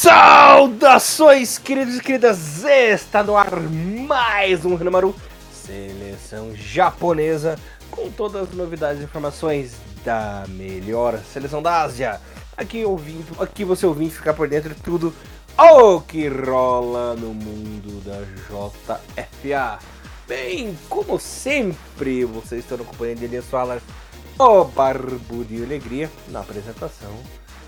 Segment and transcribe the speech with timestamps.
[0.00, 2.62] Saudações, queridos e queridas!
[2.62, 5.12] Está no ar mais um Renamaru
[5.52, 7.58] Seleção Japonesa
[7.90, 9.74] com todas as novidades e informações
[10.04, 12.20] da melhor seleção da Ásia.
[12.56, 15.12] Aqui ouvindo, aqui você ouvindo ficar por dentro de tudo
[15.58, 19.80] o que rola no mundo da JFA.
[20.28, 23.82] Bem, como sempre, vocês estão acompanhando Elias Falas,
[24.38, 27.10] o Barbudo e Alegria na apresentação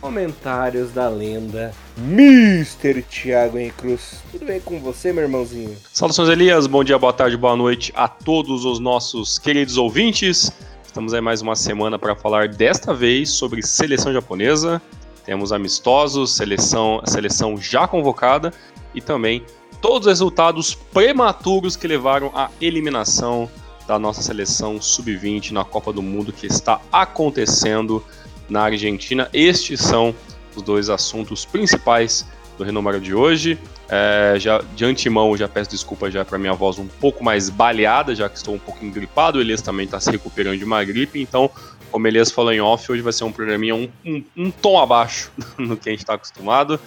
[0.01, 3.03] Comentários da lenda Mr.
[3.03, 4.23] Thiago Cruz.
[4.33, 5.77] Tudo bem com você, meu irmãozinho?
[5.93, 6.67] Saudações, Elias.
[6.67, 10.51] Bom dia, boa tarde, boa noite a todos os nossos queridos ouvintes.
[10.87, 14.81] Estamos aí mais uma semana para falar desta vez sobre seleção japonesa.
[15.27, 18.55] Temos amistosos, seleção, seleção já convocada
[18.95, 19.45] e também
[19.83, 23.51] todos os resultados prematuros que levaram à eliminação
[23.87, 28.03] da nossa seleção sub-20 na Copa do Mundo que está acontecendo
[28.51, 29.29] na Argentina.
[29.33, 30.15] Estes são
[30.55, 32.27] os dois assuntos principais
[32.59, 33.59] do Renomaro de hoje.
[33.89, 38.15] É, já de antemão, já peço desculpa já para minha voz um pouco mais baleada,
[38.15, 39.39] já que estou um pouco engripado.
[39.39, 41.51] O Elias também está se recuperando de uma gripe, então,
[41.91, 44.79] como o Elias falou em off, hoje vai ser um programinha um, um, um tom
[44.79, 46.79] abaixo no que a gente está acostumado.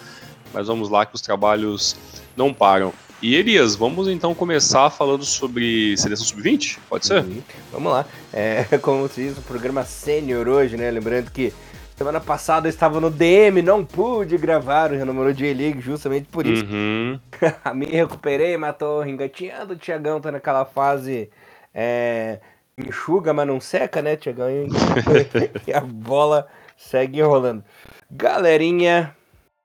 [0.53, 1.95] Mas vamos lá que os trabalhos
[2.37, 2.93] não param.
[3.23, 6.77] E Elias, vamos então começar falando sobre seleção sub-20?
[6.89, 7.23] Pode ser?
[7.23, 7.41] Uhum.
[7.71, 8.05] Vamos lá.
[8.33, 10.91] É, como se diz, o programa sênior hoje, né?
[10.91, 11.53] Lembrando que
[11.95, 16.65] semana passada eu estava no DM, não pude gravar o Renomero J-League justamente por isso.
[16.65, 17.17] Uhum.
[17.73, 19.71] Me recuperei, mas tô engatinhando.
[19.71, 21.29] O Tiagão tá naquela fase.
[21.73, 22.41] É,
[22.77, 24.49] enxuga, mas não seca, né, Tiagão?
[25.65, 27.63] e a bola segue rolando.
[28.11, 29.15] Galerinha,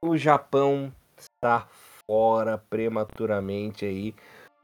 [0.01, 1.67] o Japão está
[2.09, 4.15] fora prematuramente aí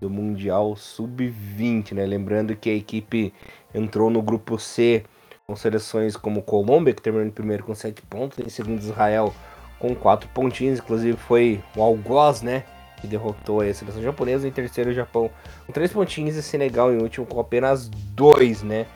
[0.00, 2.06] do Mundial Sub-20, né?
[2.06, 3.34] Lembrando que a equipe
[3.74, 5.04] entrou no grupo C
[5.46, 9.34] com seleções como Colômbia, que terminou em primeiro com 7 pontos, em segundo Israel
[9.78, 12.64] com 4 pontinhos, inclusive foi o Algoz, né?
[12.98, 15.30] Que derrotou a seleção japonesa, em terceiro o Japão
[15.66, 18.86] com 3 pontinhos e Senegal em último com apenas 2, né?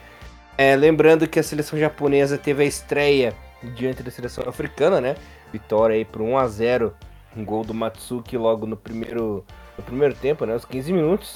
[0.57, 3.31] É, lembrando que a seleção japonesa teve a estreia
[3.75, 5.15] diante da seleção africana, né?
[5.53, 6.95] Vitória aí por 1 a 0
[7.35, 9.45] um gol do Matsuki logo no primeiro,
[9.77, 10.55] no primeiro tempo, né?
[10.55, 11.35] Os 15 minutos.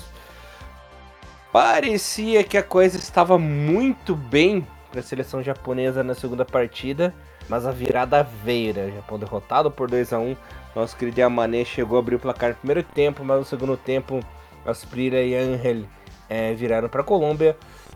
[1.52, 7.14] Parecia que a coisa estava muito bem para a seleção japonesa na segunda partida,
[7.48, 8.86] mas a virada veio, né?
[8.86, 10.36] O Japão derrotado por 2 a 1
[10.76, 14.20] Nosso querido Yamane chegou a abrir o placar no primeiro tempo, mas no segundo tempo
[14.66, 15.84] Asprira e Angel
[16.30, 17.56] é, viraram para a Colômbia,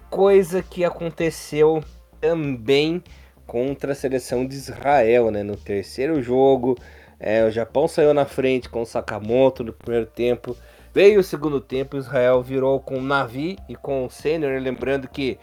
[0.10, 1.84] coisa que aconteceu
[2.20, 3.02] também
[3.46, 5.42] contra a seleção de Israel, né?
[5.42, 6.78] No terceiro jogo,
[7.20, 10.56] é, o Japão saiu na frente com o Sakamoto no primeiro tempo.
[10.94, 15.38] Veio o segundo tempo, Israel virou com o Navi e com o Sênior, lembrando que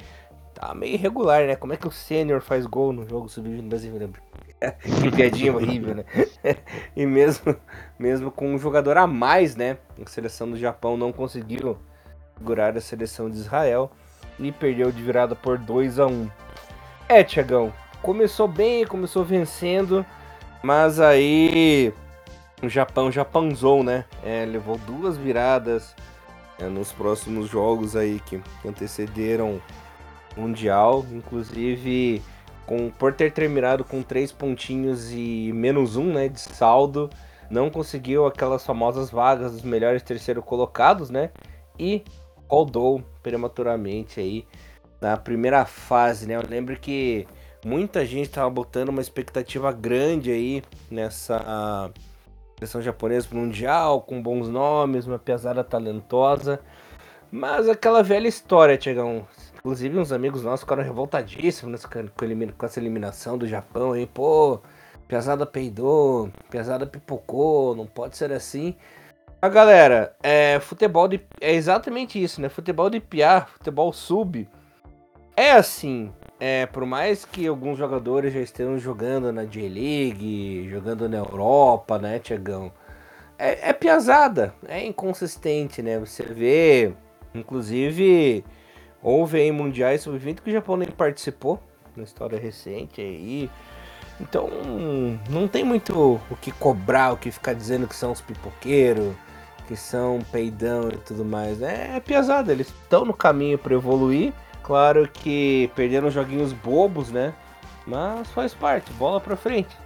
[0.55, 1.57] tá meio irregular, né?
[1.57, 3.97] Como é que o Sênior faz gol no jogo sub-20 Brasil?
[3.97, 4.21] Lembra?
[5.03, 6.05] que piadinha horrível, né?
[6.97, 7.57] e mesmo,
[7.99, 9.79] mesmo com um jogador a mais, né?
[10.01, 11.77] A seleção do Japão não conseguiu
[12.37, 13.91] segurar a seleção de Israel
[14.39, 16.31] e perdeu de virada por 2 a 1
[17.09, 20.05] É, Tiagão, começou bem, começou vencendo,
[20.65, 21.93] mas aí
[22.63, 24.07] o Japão Japanzou, né?
[24.23, 25.95] É, levou duas viradas
[26.59, 29.61] é, nos próximos jogos aí que antecederam
[30.35, 32.23] o Mundial, inclusive
[32.65, 37.11] com, por ter terminado com três pontinhos e menos um, né, de saldo,
[37.51, 41.31] não conseguiu aquelas famosas vagas dos melhores terceiro colocados, né?
[41.79, 42.03] E
[42.49, 44.47] rodou prematuramente aí
[44.99, 46.37] na primeira fase, né?
[46.37, 47.27] Eu lembro que
[47.65, 51.91] muita gente estava botando uma expectativa grande aí nessa
[52.59, 56.61] seleção japonesa mundial, com bons nomes, uma pesada talentosa.
[57.31, 59.27] Mas aquela velha história, Tiagão.
[59.59, 64.07] Inclusive, uns amigos nossos ficaram revoltadíssimos com, essa eliminação do Japão aí.
[64.07, 64.61] Pô,
[65.09, 68.77] pesada peidou, pesada pipocou, não pode ser assim.
[69.41, 72.49] A galera, é, futebol de, é exatamente isso, né?
[72.49, 74.49] Futebol de piar, futebol sub.
[75.37, 76.13] É assim,
[76.47, 82.19] é, por mais que alguns jogadores já estejam jogando na J-League, jogando na Europa, né,
[82.19, 82.71] Tiagão?
[83.39, 85.99] É, é piazada, é inconsistente, né?
[85.99, 86.93] Você vê,
[87.35, 88.45] inclusive,
[89.03, 91.59] houve aí mundiais sub-20 que o Japão nem participou
[91.97, 93.51] na história recente aí.
[94.21, 94.51] Então,
[95.31, 99.15] não tem muito o que cobrar, o que ficar dizendo que são os pipoqueiros,
[99.67, 101.63] que são peidão e tudo mais.
[101.63, 107.35] É, é piazada, eles estão no caminho para evoluir Claro que perderam joguinhos bobos, né?
[107.87, 109.77] Mas faz parte, bola pra frente.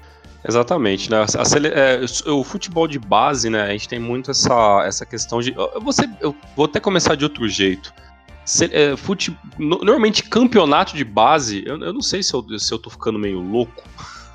[0.49, 1.27] Exatamente, né?
[1.75, 3.63] É, o futebol de base, né?
[3.63, 5.53] A gente tem muito essa, essa questão de.
[5.53, 6.09] Eu vou, ser...
[6.21, 7.93] eu vou até começar de outro jeito.
[8.71, 9.37] É, fute...
[9.59, 13.41] Normalmente, campeonato de base, eu, eu não sei se eu, se eu tô ficando meio
[13.41, 13.83] louco.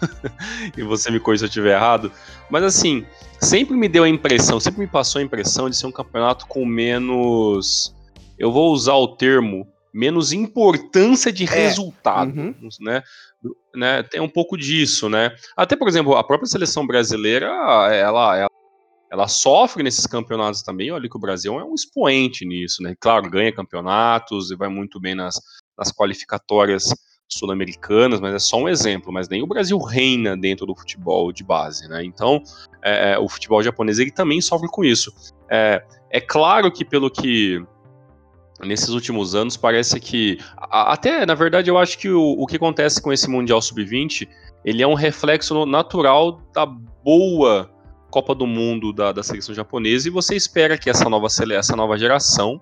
[0.77, 2.11] e você me corrija se eu estiver errado.
[2.49, 3.05] Mas assim,
[3.39, 6.65] sempre me deu a impressão, sempre me passou a impressão de ser um campeonato com
[6.65, 7.95] menos.
[8.37, 11.47] Eu vou usar o termo menos importância de é.
[11.47, 12.69] resultado, uhum.
[12.81, 13.03] né?
[13.75, 14.03] né?
[14.03, 15.35] Tem um pouco disso, né?
[15.55, 18.47] Até, por exemplo, a própria seleção brasileira, ela, ela,
[19.11, 20.91] ela sofre nesses campeonatos também.
[20.91, 22.95] Olha que o Brasil é um expoente nisso, né?
[22.99, 25.39] Claro, ganha campeonatos e vai muito bem nas,
[25.77, 26.91] nas qualificatórias
[27.29, 29.13] sul-americanas, mas é só um exemplo.
[29.13, 32.03] Mas nem o Brasil reina dentro do futebol de base, né?
[32.03, 32.41] Então,
[32.83, 35.13] é, é o futebol japonês ele também sofre com isso.
[35.51, 37.63] É, é claro que pelo que
[38.65, 43.01] nesses últimos anos parece que até na verdade eu acho que o, o que acontece
[43.01, 44.27] com esse mundial sub-20
[44.63, 47.69] ele é um reflexo natural da boa
[48.10, 51.98] Copa do Mundo da, da seleção japonesa e você espera que essa nova essa nova
[51.98, 52.62] geração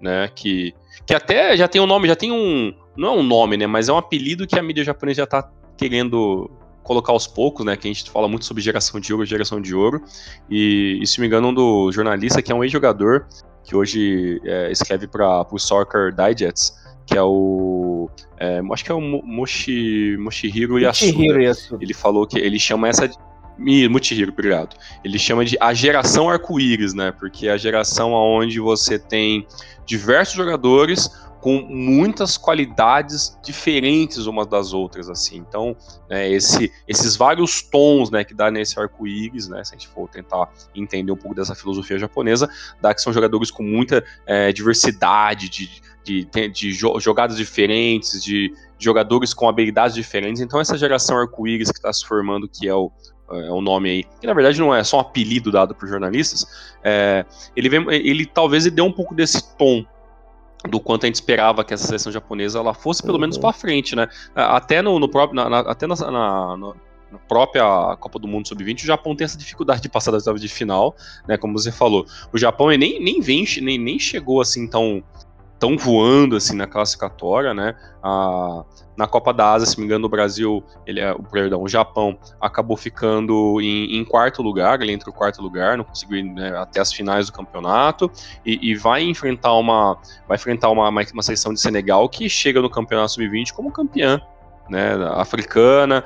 [0.00, 0.72] né que
[1.06, 3.88] que até já tem um nome já tem um não é um nome né mas
[3.88, 6.50] é um apelido que a mídia japonesa já está querendo
[6.84, 7.76] colocar aos poucos, né?
[7.76, 10.00] Que a gente fala muito sobre geração de ouro, geração de ouro.
[10.48, 13.26] E, e se me engano, um do jornalista que é um ex-jogador,
[13.64, 16.74] que hoje é, escreve para o Soccer Digest,
[17.06, 18.08] que é o.
[18.38, 21.42] É, acho que é o Moshi, Moshihiro Yasuda.
[21.42, 21.82] Yasuda.
[21.82, 23.10] Ele falou que ele chama essa.
[23.56, 24.76] Mutihiro, obrigado.
[25.04, 27.12] Ele chama de a geração arco-íris, né?
[27.12, 29.46] Porque é a geração onde você tem
[29.86, 31.08] diversos jogadores
[31.44, 35.36] com muitas qualidades diferentes umas das outras, assim.
[35.36, 35.76] Então,
[36.08, 40.08] né, esse, esses vários tons, né, que dá nesse arco-íris, né, se a gente for
[40.08, 42.48] tentar entender um pouco dessa filosofia japonesa,
[42.80, 48.50] dá que são jogadores com muita é, diversidade de, de, de, de jogadas diferentes, de
[48.78, 50.40] jogadores com habilidades diferentes.
[50.40, 52.90] Então, essa geração arco-íris que está se formando, que é o,
[53.30, 56.46] é o nome aí, que na verdade não é só um apelido dado por jornalistas,
[56.82, 59.84] é, ele, vem, ele talvez ele dê um pouco desse tom
[60.68, 63.20] do quanto a gente esperava que essa seleção japonesa ela fosse pelo uhum.
[63.20, 64.08] menos para frente, né?
[64.34, 66.74] Até no, no próprio, na, na, até na, na,
[67.28, 70.48] própria Copa do Mundo Sub-20, o Japão tem essa dificuldade de passar das oitavas de
[70.48, 70.96] final,
[71.28, 71.36] né?
[71.36, 75.02] Como você falou, o Japão nem, nem vem, nem, nem chegou assim tão
[75.58, 77.74] tão voando assim na classificatória, né?
[78.02, 78.64] A,
[78.96, 82.76] na Copa da Ásia, se me engano, o Brasil, ele é, perdão, o Japão acabou
[82.76, 86.80] ficando em, em, quarto lugar, ele entra o quarto lugar, não conseguiu ir né, até
[86.80, 88.10] as finais do campeonato
[88.44, 89.98] e, e, vai enfrentar uma
[90.28, 94.20] vai enfrentar uma, uma seleção de Senegal que chega no campeonato sub-20 como campeã
[94.68, 96.04] né, africana,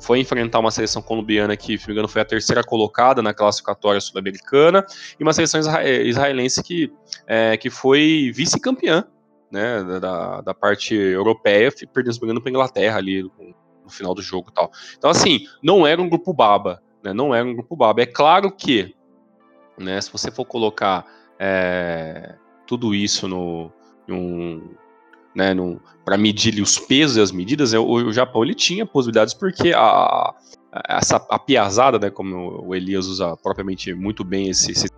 [0.00, 3.34] foi enfrentar uma seleção colombiana que, se não me engano, foi a terceira colocada na
[3.34, 4.84] classificatória sul-americana,
[5.18, 6.92] e uma seleção israelense que,
[7.26, 9.04] é, que foi vice-campeã
[9.50, 14.70] né, da, da parte europeia, perdendo, para a Inglaterra ali no, final do jogo tal.
[14.96, 18.00] Então, assim, não era um grupo baba, né, não era um grupo baba.
[18.00, 18.94] É claro que,
[19.78, 21.04] né, se você for colocar
[21.38, 22.36] é,
[22.66, 23.70] tudo isso no,
[24.08, 24.74] num,
[25.34, 25.54] né,
[26.04, 29.72] para medir os pesos e as medidas, né, o, o, Japão ele tinha possibilidades porque
[29.74, 30.34] a,
[30.88, 34.88] essa a piazada, né, como o Elias usa propriamente muito bem esse, esse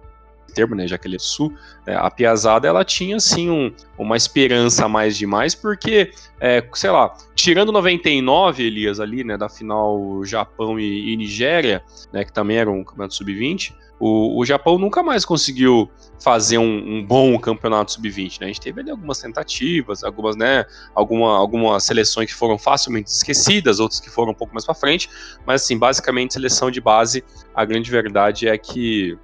[0.55, 1.53] termo, né, já que ele é sul,
[1.87, 6.91] né, a piazada ela tinha assim um, uma esperança a mais demais, porque, é, sei
[6.91, 12.57] lá, tirando 99, Elias, ali, né, da final Japão e, e Nigéria, né, que também
[12.57, 15.91] era um campeonato sub-20, o, o Japão nunca mais conseguiu
[16.23, 18.47] fazer um, um bom campeonato sub-20, né?
[18.47, 23.81] A gente teve ali algumas tentativas, algumas, né, alguma, algumas seleções que foram facilmente esquecidas,
[23.81, 25.09] outras que foram um pouco mais para frente,
[25.47, 29.17] mas assim, basicamente seleção de base, a grande verdade é que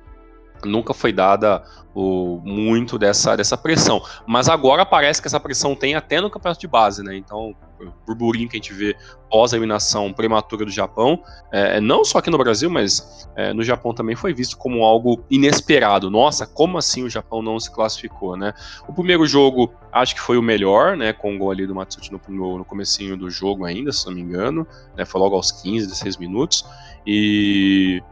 [0.69, 1.63] nunca foi dada
[1.95, 4.03] o, muito dessa, dessa pressão.
[4.27, 7.17] Mas agora parece que essa pressão tem até no campeonato de base, né?
[7.17, 8.97] Então, o burburinho que a gente vê
[9.31, 11.23] pós-eliminação prematura do Japão,
[11.53, 15.25] é, não só aqui no Brasil, mas é, no Japão também foi visto como algo
[15.31, 16.11] inesperado.
[16.11, 18.53] Nossa, como assim o Japão não se classificou, né?
[18.89, 21.13] O primeiro jogo, acho que foi o melhor, né?
[21.13, 24.13] Com o gol ali do Matsuchi no, no, no comecinho do jogo ainda, se não
[24.13, 24.67] me engano.
[24.97, 26.65] Né, foi logo aos 15, 16 minutos.
[27.07, 28.03] E,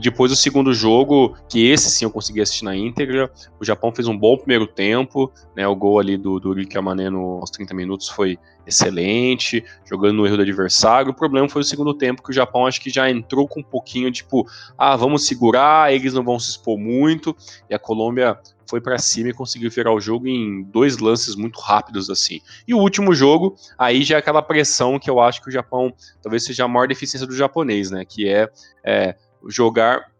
[0.00, 4.06] depois o segundo jogo, que esse sim eu consegui assistir na íntegra, o Japão fez
[4.06, 5.66] um bom primeiro tempo, né?
[5.66, 10.36] O gol ali do, do Rick Amane aos 30 minutos foi excelente, jogando no erro
[10.36, 10.65] do adversário.
[11.08, 13.64] O problema foi o segundo tempo, que o Japão acho que já entrou com um
[13.64, 14.46] pouquinho tipo,
[14.76, 17.36] ah, vamos segurar, eles não vão se expor muito,
[17.68, 21.60] e a Colômbia foi para cima e conseguiu virar o jogo em dois lances muito
[21.60, 22.40] rápidos assim.
[22.66, 25.94] E o último jogo, aí já é aquela pressão que eu acho que o Japão
[26.22, 28.04] talvez seja a maior deficiência do japonês, né?
[28.04, 28.50] Que é,
[28.84, 29.16] é
[29.48, 30.10] jogar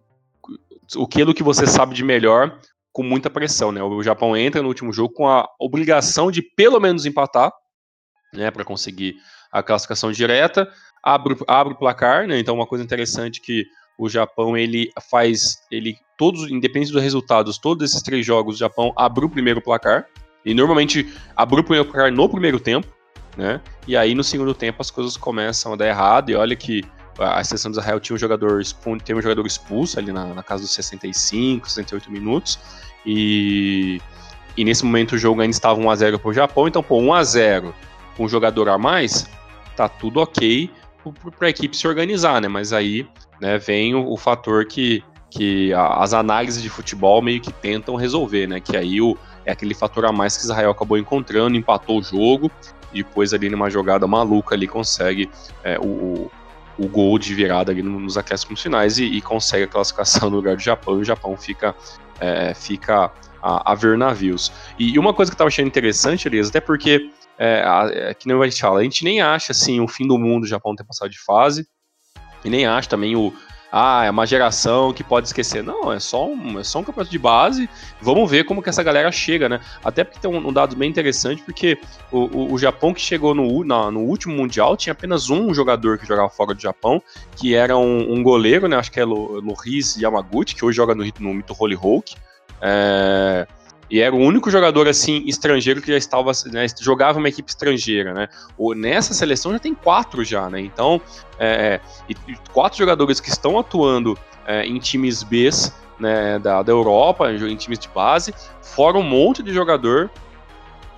[1.02, 2.60] aquilo que você sabe de melhor
[2.92, 3.82] com muita pressão, né?
[3.82, 7.52] O Japão entra no último jogo com a obrigação de pelo menos empatar,
[8.32, 9.16] né, para conseguir
[9.50, 10.68] a classificação direta,
[11.02, 12.38] abre, abre o placar, né?
[12.38, 13.66] Então uma coisa interessante que
[13.98, 18.92] o Japão ele faz, ele todos, independente dos resultados, todos esses três jogos, o Japão
[18.96, 20.06] abre o primeiro placar
[20.44, 22.86] e normalmente abre o primeiro placar no primeiro tempo,
[23.36, 23.60] né?
[23.86, 26.84] E aí no segundo tempo as coisas começam a dar errado e olha que
[27.18, 28.62] a seleção de Israel tinha um jogador,
[29.04, 32.58] teve um jogador expulso ali na, na casa dos 65, 68 minutos,
[33.04, 34.00] e,
[34.56, 37.72] e nesse momento o jogo ainda estava 1x0 para o Japão, então, pô, 1x0 com
[38.24, 39.28] um jogador a mais,
[39.76, 40.70] tá tudo ok
[41.38, 42.48] para a equipe se organizar, né?
[42.48, 43.06] Mas aí
[43.40, 47.94] né, vem o, o fator que, que a, as análises de futebol meio que tentam
[47.94, 48.60] resolver, né?
[48.60, 52.50] Que aí o, é aquele fator a mais que Israel acabou encontrando, empatou o jogo,
[52.92, 55.30] e depois ali numa jogada maluca ali consegue
[55.62, 56.30] é, o,
[56.78, 60.56] o gol de virada ali nos acréscimos finais e, e, consegue a classificação no lugar
[60.56, 61.74] do Japão, e o Japão fica,
[62.20, 63.10] é, fica
[63.42, 64.52] a, a, ver navios.
[64.78, 68.14] E, e uma coisa que eu tava achando interessante, Elias, até porque, é, a, é,
[68.14, 70.48] que nem a gente fala, a gente nem acha assim o fim do mundo o
[70.48, 71.66] Japão ter passado de fase,
[72.44, 73.32] e nem acha também o,
[73.78, 75.62] ah, é uma geração que pode esquecer.
[75.62, 77.68] Não, é só um, é só um campeonato de base.
[78.00, 79.60] Vamos ver como que essa galera chega, né?
[79.84, 81.78] Até porque tem um, um dado bem interessante, porque
[82.10, 85.98] o, o, o Japão que chegou no, na, no último Mundial tinha apenas um jogador
[85.98, 87.02] que jogava fora do Japão,
[87.36, 88.76] que era um, um goleiro, né?
[88.76, 92.14] Acho que é Loris Yamaguchi, que hoje joga no, no Mito Holy Hulk.
[92.62, 93.46] É,
[93.90, 98.12] e era o único jogador assim estrangeiro que já estava né, jogava uma equipe estrangeira,
[98.12, 98.28] né?
[98.58, 100.60] O, nessa seleção já tem quatro já, né?
[100.60, 101.00] Então,
[101.38, 102.14] é, e,
[102.52, 105.50] quatro jogadores que estão atuando é, em times B
[105.98, 110.10] né, da, da Europa, em times de base, fora um monte de jogador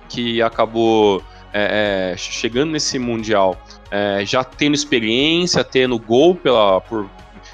[0.07, 3.57] que acabou é, é chegando nesse mundial,
[3.91, 7.09] é, já tendo experiência, tendo gol pela, por,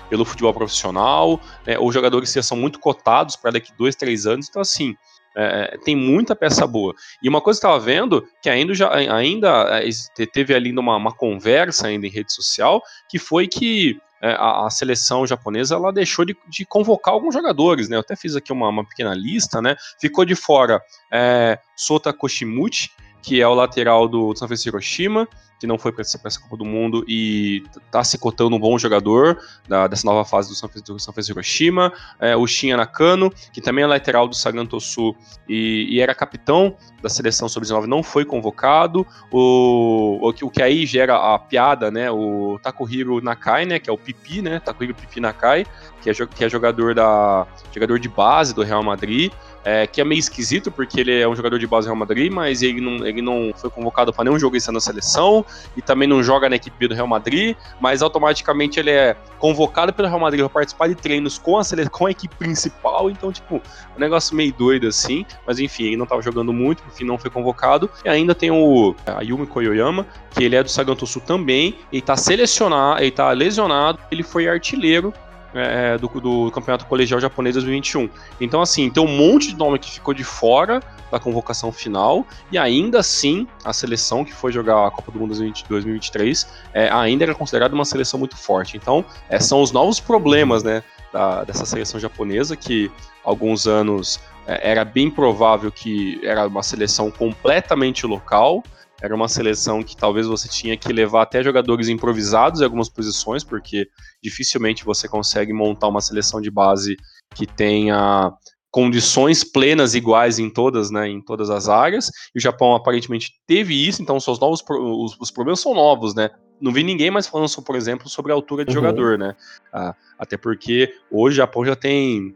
[0.09, 4.47] pelo futebol profissional, né, ou jogadores que são muito cotados para daqui dois, três anos.
[4.49, 4.95] Então, assim,
[5.35, 6.93] é, é, tem muita peça boa.
[7.21, 10.95] E uma coisa que eu estava vendo, que ainda, já, ainda é, teve ali uma,
[10.95, 15.91] uma conversa ainda em rede social, que foi que é, a, a, seleção japonesa ela
[15.91, 17.97] deixou de, de, convocar alguns jogadores, né?
[17.97, 19.75] Eu até fiz aqui uma, uma pequena lista, né?
[19.99, 22.89] Ficou de fora é, Sota Koshimuchi,
[23.21, 25.27] que é o lateral do Sanfrecce Hiroshima,
[25.59, 29.39] que não foi para essa Copa do Mundo e está se cotando um bom jogador
[29.67, 31.93] da, dessa nova fase do São Francisco Hiroshima.
[32.19, 35.15] É, o Shin Nakano, que também é lateral do Sagantosu
[35.47, 39.05] e, e era capitão da seleção sub-19, não foi convocado.
[39.31, 42.11] O, o, o, que aí gera a piada, né?
[42.11, 43.79] O Takuhiro Nakai, né?
[43.79, 44.59] Que é o Pipi, né?
[44.59, 45.65] Takuhiro Pipi Nakai,
[46.01, 49.31] que é, que é jogador, da, jogador de base do Real Madrid
[49.65, 52.31] é, que é meio esquisito porque ele é um jogador de base do Real Madrid,
[52.31, 55.43] mas ele não, ele não foi convocado para nenhum jogo esse na seleção
[55.75, 60.07] e também não joga na equipe do Real Madrid, mas automaticamente ele é convocado pelo
[60.07, 63.61] Real Madrid para participar de treinos com a, seleção, com a equipe principal, então, tipo,
[63.95, 67.29] um negócio meio doido assim, mas enfim, ele não estava jogando muito, enfim, não foi
[67.29, 67.89] convocado.
[68.03, 73.01] E ainda tem o Ayumi Koyoyama, que ele é do Sagantosu também, ele está selecionado,
[73.01, 75.13] ele tá lesionado, ele foi artilheiro
[75.55, 78.09] é, do, do, Campeonato Colegial Japonês 2021.
[78.39, 80.81] Então, assim, tem um monte de nome que ficou de fora
[81.11, 85.33] da convocação final, e ainda assim, a seleção que foi jogar a Copa do Mundo
[85.69, 88.75] 2023 é, ainda era considerada uma seleção muito forte.
[88.75, 90.83] Então, é, são os novos problemas, né,
[91.13, 92.91] da, dessa seleção japonesa, que
[93.23, 98.63] alguns anos é, era bem provável que era uma seleção completamente local,
[99.01, 103.43] era uma seleção que talvez você tinha que levar até jogadores improvisados em algumas posições,
[103.43, 103.87] porque
[104.23, 106.95] dificilmente você consegue montar uma seleção de base
[107.33, 108.31] que tenha
[108.71, 112.09] condições plenas iguais em todas, né, em todas as áreas.
[112.33, 116.29] E o Japão aparentemente teve isso, então seus novos os, os problemas são novos, né?
[116.59, 118.75] Não vi ninguém mais falando, por exemplo, sobre a altura de uhum.
[118.75, 119.35] jogador, né?
[119.73, 122.35] Ah, até porque hoje o Japão já tem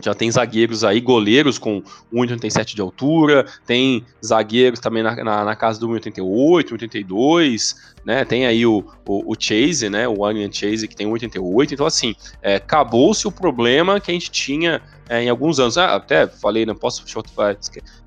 [0.00, 1.82] já tem zagueiros aí, goleiros com
[2.12, 8.24] 1,87 de altura, tem zagueiros também na, na, na casa do 1,88, 1,82, né?
[8.24, 10.08] Tem aí o, o, o, Chase, né?
[10.08, 11.72] O Onion Chase, que tem 1,88.
[11.72, 15.76] Então, assim, é, acabou-se o problema que a gente tinha é, em alguns anos.
[15.76, 17.04] Ah, até falei, não posso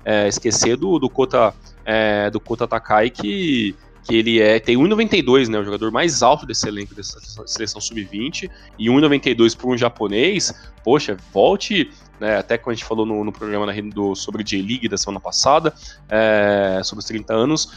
[0.04, 3.74] é, esquecer do, do Kota, é, do Kota Takai, que
[4.06, 8.48] que ele é tem 1,92, né, o jogador mais alto desse elenco dessa seleção sub-20
[8.78, 13.32] e 1,92 para um japonês, poxa, volte, né, até quando a gente falou no, no
[13.32, 15.74] programa do, sobre J-League da semana passada,
[16.08, 17.72] é, sobre os 30 anos,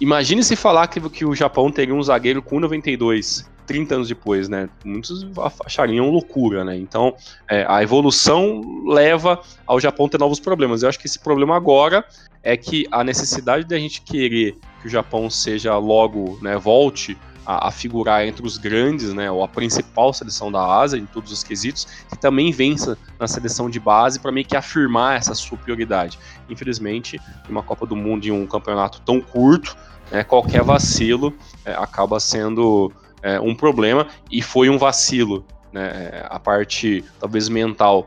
[0.00, 4.48] imagine se falar que, que o Japão teria um zagueiro com 1,92 30 anos depois,
[4.48, 4.68] né?
[4.84, 5.26] Muitos
[5.64, 6.76] achariam loucura, né?
[6.76, 7.14] Então,
[7.48, 10.82] é, a evolução leva ao Japão ter novos problemas.
[10.82, 12.04] Eu acho que esse problema agora
[12.42, 17.68] é que a necessidade da gente querer que o Japão seja logo, né, volte a,
[17.68, 21.42] a, figurar entre os grandes, né, ou a principal seleção da Ásia em todos os
[21.42, 26.18] quesitos, que também vença na seleção de base para meio que afirmar essa superioridade.
[26.48, 29.76] Infelizmente, em uma Copa do Mundo em um campeonato tão curto,
[30.10, 31.34] né, qualquer vacilo
[31.64, 38.06] é, acaba sendo é, um problema e foi um vacilo, né, a parte talvez mental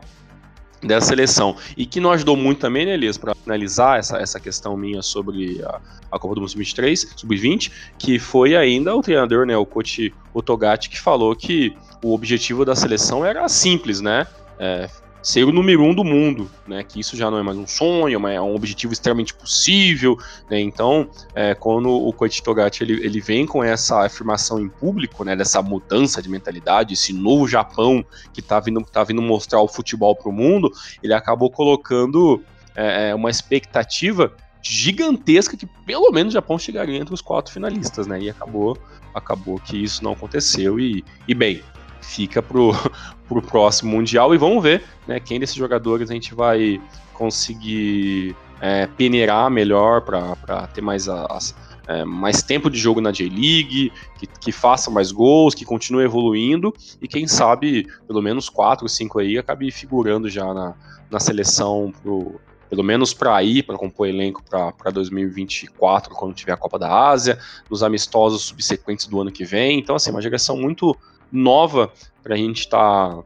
[0.82, 1.56] dessa seleção.
[1.76, 5.62] E que não ajudou muito também, né, Elias, para finalizar essa, essa questão minha sobre
[5.64, 5.80] a,
[6.12, 10.88] a Copa do Mundo Sub-23, Sub-20, que foi ainda o treinador, né, o coach Otogatti,
[10.88, 14.26] que falou que o objetivo da seleção era simples, né?
[14.58, 14.88] É,
[15.22, 16.82] ser o número um do mundo, né?
[16.82, 20.16] Que isso já não é mais um sonho, é um objetivo extremamente possível,
[20.50, 20.60] né?
[20.60, 25.34] Então, é, quando o Koichi Togati ele, ele vem com essa afirmação em público, né?
[25.34, 30.14] Dessa mudança de mentalidade, esse novo Japão que tá vindo, tá vindo mostrar o futebol
[30.14, 30.72] para o mundo,
[31.02, 32.42] ele acabou colocando
[32.74, 34.32] é, é, uma expectativa
[34.62, 38.20] gigantesca que pelo menos o Japão chegaria entre os quatro finalistas, né?
[38.20, 38.78] E acabou,
[39.14, 41.62] acabou que isso não aconteceu e, e bem,
[42.00, 42.72] fica pro,
[43.28, 46.80] pro próximo Mundial e vamos ver né, quem desses jogadores a gente vai
[47.14, 51.54] conseguir é, peneirar melhor para ter mais, as,
[51.86, 56.72] é, mais tempo de jogo na J-League, que, que faça mais gols, que continue evoluindo
[57.00, 60.74] e quem sabe pelo menos 4 5 aí acabe figurando já na,
[61.10, 66.56] na seleção pro, pelo menos para ir, para compor elenco para 2024, quando tiver a
[66.56, 67.38] Copa da Ásia,
[67.70, 69.78] nos amistosos subsequentes do ano que vem.
[69.78, 70.96] Então, assim, uma geração muito
[71.30, 71.92] nova
[72.22, 73.22] para a gente estar tá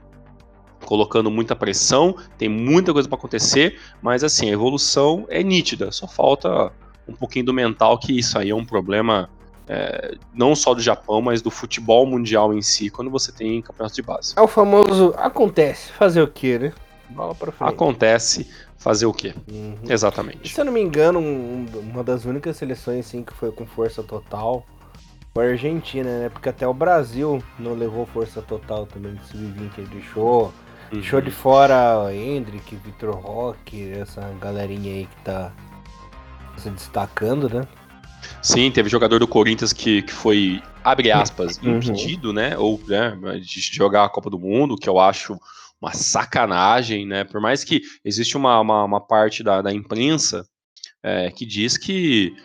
[0.85, 6.07] colocando muita pressão, tem muita coisa para acontecer, mas assim, a evolução é nítida, só
[6.07, 6.73] falta
[7.09, 9.31] um pouquinho do mental, que isso aí é um problema
[9.69, 13.95] é, não só do Japão, mas do futebol mundial em si, quando você tem campeonato
[13.95, 14.35] de base.
[14.37, 16.73] É o famoso acontece, fazer o quê, né?
[17.11, 17.69] Bola pra frente.
[17.71, 19.35] Acontece, fazer o quê?
[19.51, 19.77] Uhum.
[19.89, 20.53] Exatamente.
[20.53, 24.03] se eu não me engano, um, uma das únicas seleções assim, que foi com força
[24.03, 24.67] total
[25.33, 26.29] foi a Argentina, né?
[26.29, 30.45] Porque até o Brasil não levou força total também de sub-20, ele deixou.
[30.45, 30.53] Uhum.
[30.93, 35.53] Deixou de fora Hendrick, Vitor Roque, essa galerinha aí que tá
[36.59, 37.67] se destacando, né?
[38.43, 41.79] Sim, teve jogador do Corinthians que, que foi, abre aspas, uhum.
[41.79, 42.57] impedido, né?
[42.59, 45.39] Ou né, de jogar a Copa do Mundo, que eu acho
[45.81, 47.25] uma sacanagem, né?
[47.25, 50.47] Por mais que existe uma, uma, uma parte da, da imprensa
[51.03, 52.37] é, que diz que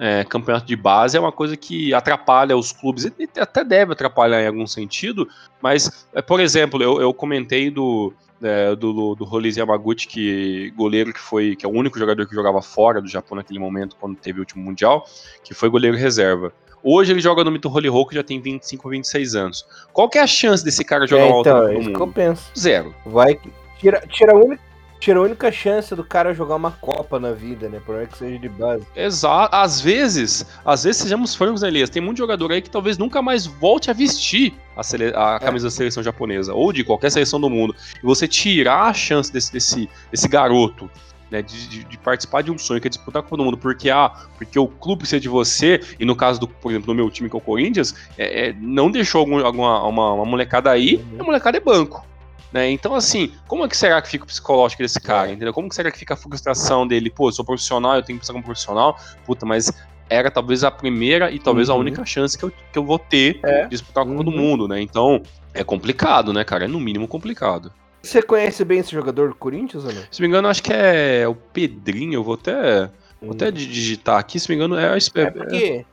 [0.00, 4.42] é, campeonato de base é uma coisa que atrapalha os clubes, e até deve atrapalhar
[4.42, 5.28] em algum sentido,
[5.60, 11.12] mas, é, por exemplo, eu, eu comentei do, é, do, do Rolise Yamaguchi, que goleiro
[11.12, 14.16] que foi, que é o único jogador que jogava fora do Japão naquele momento, quando
[14.16, 15.06] teve o último Mundial,
[15.42, 16.52] que foi goleiro reserva.
[16.84, 19.66] Hoje ele joga no Mito Holy Rock, já tem 25 ou 26 anos.
[19.92, 21.96] Qual que é a chance desse cara jogar é, uma então, alta no mundo?
[21.96, 22.50] Que eu penso.
[22.58, 22.92] Zero.
[23.06, 23.38] Vai
[23.82, 24.71] tira, tira a única
[25.02, 27.80] tira a única chance do cara jogar uma Copa na vida, né?
[27.84, 28.86] Por mais que seja de base.
[28.94, 29.54] Exato.
[29.54, 31.90] Às vezes, às vezes sejamos francos, né, Elias?
[31.90, 35.12] Tem muito jogador aí que talvez nunca mais volte a vestir a, sele...
[35.16, 35.44] a é.
[35.44, 35.68] camisa é.
[35.68, 37.74] da seleção japonesa, ou de qualquer seleção do mundo.
[38.00, 40.88] E você tirar a chance desse, desse, desse garoto
[41.32, 44.12] né, de, de, participar de um sonho que é disputar com todo mundo, porque ah,
[44.38, 47.28] porque o clube precisa de você, e no caso do, por exemplo, do meu time
[47.28, 51.22] que é o Corinthians, é, é, não deixou algum, alguma uma, uma molecada aí, uhum.
[51.22, 52.06] a molecada é banco.
[52.52, 52.70] Né?
[52.70, 55.32] Então, assim, como é que será que fica o psicológico desse cara, é.
[55.32, 55.54] entendeu?
[55.54, 57.08] Como que será que fica a frustração dele?
[57.08, 59.72] Pô, eu sou profissional, eu tenho que pensar como profissional, puta, mas
[60.10, 61.76] era talvez a primeira e talvez uhum.
[61.76, 63.62] a única chance que eu, que eu vou ter é.
[63.64, 64.18] de disputar com uhum.
[64.18, 64.82] todo mundo, né?
[64.82, 65.22] Então,
[65.54, 66.66] é complicado, né, cara?
[66.66, 67.72] É no mínimo complicado.
[68.02, 70.02] Você conhece bem esse jogador do Corinthians não?
[70.10, 73.52] Se me engano, acho que é o Pedrinho, eu vou até, vou até hum.
[73.52, 74.92] digitar aqui, se me engano, é...
[74.92, 75.86] É, é porque...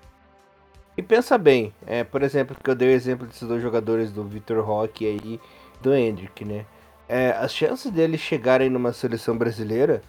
[0.98, 4.22] E pensa bem, é, por exemplo, que eu dei o exemplo desses dois jogadores do
[4.26, 5.39] Vitor Roque aí
[5.82, 6.65] do Hendrick, né?
[7.08, 10.02] É, as chances deles chegarem numa seleção brasileira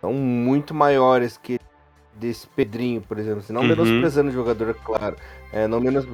[0.00, 1.58] são muito maiores que
[2.14, 3.42] desse Pedrinho, por exemplo.
[3.48, 3.68] Não uhum.
[3.68, 5.16] menosprezando o jogador, é claro.
[5.52, 6.06] É, não menos...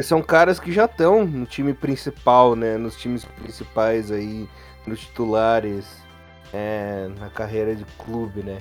[0.00, 2.76] São caras que já estão no time principal, né?
[2.76, 4.48] Nos times principais aí,
[4.84, 5.86] nos titulares,
[6.52, 8.58] é, na carreira de clube, né?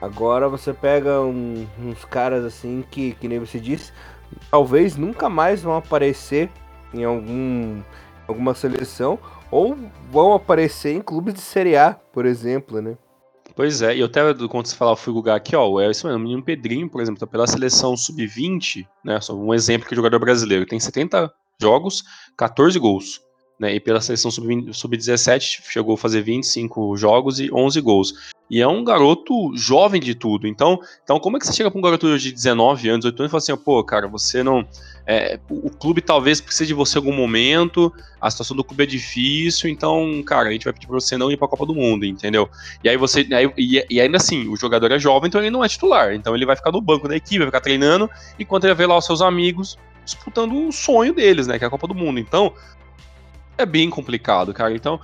[0.00, 3.92] Agora você pega um, uns caras assim que, que nem você disse,
[4.50, 6.50] talvez nunca mais vão aparecer
[6.92, 7.80] em algum
[8.28, 9.18] alguma seleção
[9.50, 9.76] ou
[10.10, 12.96] vão aparecer em clubes de Série A, por exemplo, né?
[13.54, 16.20] Pois é, e eu até, quando você falava, fui googar aqui, ó, é isso mesmo,
[16.20, 19.96] o menino Pedrinho, por exemplo, tá pela seleção sub-20, né, só um exemplo que o
[19.96, 22.04] jogador brasileiro tem 70 jogos,
[22.36, 23.22] 14 gols,
[23.58, 28.34] né, e pela seleção sub-17 sub chegou a fazer 25 jogos e 11 gols.
[28.50, 30.46] E é um garoto jovem de tudo.
[30.46, 33.30] Então, então como é que você chega para um garoto de 19 anos, 8 anos
[33.30, 34.66] e fala assim, pô, cara, você não.
[35.06, 38.86] É, o clube talvez precise de você em algum momento, a situação do clube é
[38.86, 42.04] difícil, então, cara, a gente vai pedir pra você não ir pra Copa do Mundo,
[42.04, 42.50] entendeu?
[42.82, 43.24] E aí você.
[43.32, 46.12] Aí, e, e, ainda assim, o jogador é jovem, então ele não é titular.
[46.12, 48.90] Então ele vai ficar no banco da equipe, vai ficar treinando, enquanto ele vai ver
[48.90, 51.58] lá os seus amigos disputando o sonho deles, né?
[51.58, 52.18] Que é a Copa do Mundo.
[52.18, 52.52] Então,
[53.58, 54.74] é bem complicado, cara.
[54.74, 55.00] Então,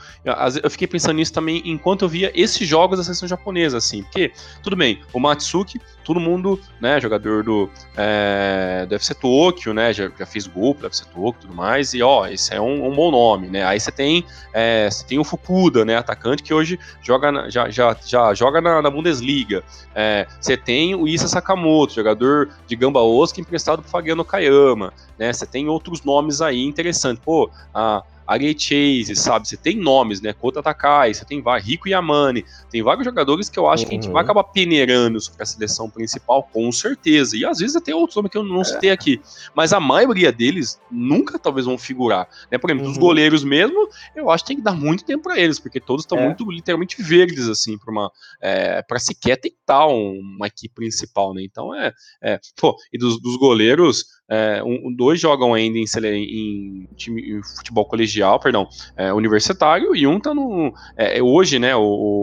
[0.62, 4.02] eu fiquei pensando nisso também enquanto eu via esses jogos da seleção japonesa, assim.
[4.02, 9.92] Porque, tudo bem, o Matsuki, todo mundo, né, jogador do, é, do FC Tokyo, né,
[9.92, 12.86] já, já fez gol pro FC Tokyo e tudo mais, e ó, esse é um,
[12.86, 13.64] um bom nome, né.
[13.64, 17.70] Aí você tem, é, você tem o Fukuda, né, atacante que hoje joga na, já,
[17.70, 19.62] já, já joga na, na Bundesliga.
[19.94, 25.32] É, você tem o Issa Sakamoto, jogador de Gamba Osaka emprestado pro Fagiano Kayama, né,
[25.32, 27.22] você tem outros nomes aí interessantes.
[27.24, 29.46] Pô, a Ari Chase, sabe?
[29.46, 30.32] Você tem nomes, né?
[30.32, 33.88] Kota Takai, você tem Rico Yamane, tem vários jogadores que eu acho uhum.
[33.88, 34.30] que a gente vai uhum.
[34.30, 37.36] acabar peneirando sobre a seleção principal, com certeza.
[37.36, 38.64] E às vezes até outros nomes que eu não é.
[38.64, 39.20] citei aqui.
[39.54, 42.28] Mas a maioria deles nunca talvez vão figurar.
[42.50, 42.58] Né?
[42.58, 42.92] Por exemplo, uhum.
[42.92, 46.04] os goleiros mesmo, eu acho que tem que dar muito tempo para eles, porque todos
[46.04, 46.26] estão é.
[46.26, 48.10] muito literalmente verdes, assim, para uma.
[48.40, 51.42] É, para sequer tentar uma equipe principal, né?
[51.42, 51.92] Então é.
[52.22, 57.42] é pô, e dos, dos goleiros, é, um, dois jogam ainda em, em, time, em
[57.42, 58.66] futebol colegial, perdão,
[58.96, 60.72] é, universitário, e um tá no.
[60.96, 61.82] É, é hoje, né, o,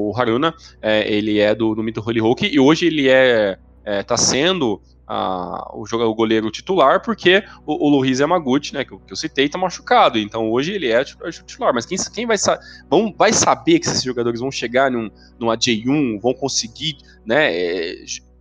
[0.09, 4.01] o Haruna, é, ele é do, do Mito Holy Hockey, e hoje ele é, é
[4.01, 4.81] tá sendo
[5.73, 9.47] o, jogador, goleiro titular, porque o, o Luiz Yamaguchi, né, que eu, que eu citei,
[9.47, 12.37] tá machucado, então hoje ele é titular, mas quem, quem vai,
[12.89, 17.51] vão, vai saber que esses jogadores vão chegar num, numa J1, vão conseguir, né,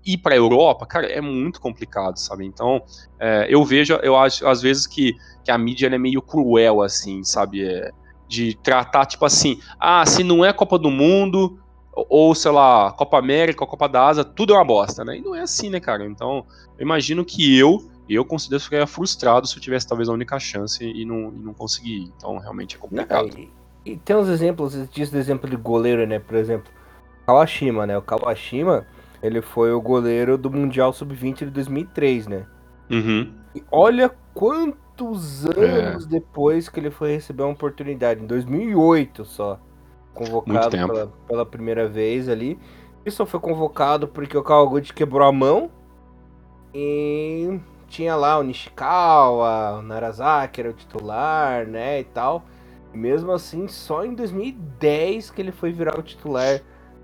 [0.09, 2.47] ir para a Europa, cara, é muito complicado, sabe?
[2.47, 2.83] Então,
[3.21, 7.23] é, eu vejo, eu acho, às vezes, que, que a mídia é meio cruel, assim,
[7.23, 7.65] sabe?
[7.65, 7.91] É,
[8.27, 11.59] de tratar, tipo assim, ah, se não é Copa do Mundo,
[11.93, 15.19] ou, sei lá, Copa América, Copa da Asa, tudo é uma bosta, né?
[15.19, 16.05] E não é assim, né, cara?
[16.07, 16.47] Então,
[16.79, 20.39] eu imagino que eu, eu considero que ficaria frustrado se eu tivesse talvez a única
[20.39, 22.13] chance e não, e não conseguir.
[22.17, 23.31] Então, realmente é complicado.
[23.37, 23.51] E,
[23.85, 26.19] e tem uns exemplos, disso exemplo de goleiro, né?
[26.19, 26.71] Por exemplo,
[27.27, 27.99] Kawashima, né?
[27.99, 28.87] O Kawashima
[29.23, 32.47] ele foi o goleiro do Mundial Sub-20 de 2003, né?
[32.91, 33.33] Uhum.
[33.55, 36.09] E olha quantos anos é.
[36.09, 38.23] depois que ele foi receber uma oportunidade.
[38.23, 39.59] Em 2008 só.
[40.15, 42.59] Convocado pela, pela, primeira vez ali.
[43.05, 45.71] Ele só foi convocado porque o Kawaguchi quebrou a mão.
[46.75, 52.45] E tinha lá o Nishikawa, o Narazaki era o titular, né, e tal.
[52.93, 56.61] E mesmo assim, só em 2010 que ele foi virar o titular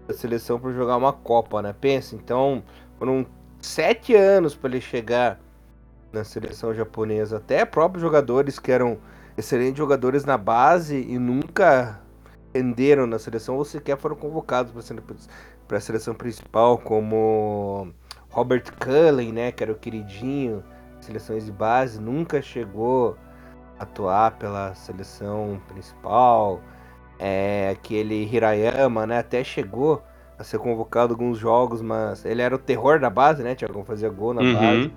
[0.06, 1.74] da seleção para jogar uma Copa, né?
[1.78, 2.62] Pensa, então
[2.98, 3.26] foram
[3.60, 5.40] sete anos para ele chegar
[6.12, 7.38] na seleção japonesa.
[7.38, 8.98] Até próprios jogadores que eram
[9.36, 12.00] excelentes jogadores na base e nunca
[12.54, 14.72] renderam na seleção ou sequer foram convocados
[15.66, 17.92] para a seleção principal, como
[18.30, 19.50] Robert Cullen, né?
[19.50, 20.62] Que era o queridinho
[21.00, 23.16] seleções de base, nunca chegou
[23.78, 26.60] a atuar pela seleção principal.
[27.18, 29.18] É, aquele Hirayama, né?
[29.18, 30.02] Até chegou
[30.38, 33.54] a ser convocado alguns jogos, mas ele era o terror da base, né?
[33.54, 34.54] Tinha como fazer gol na uhum.
[34.54, 34.92] base.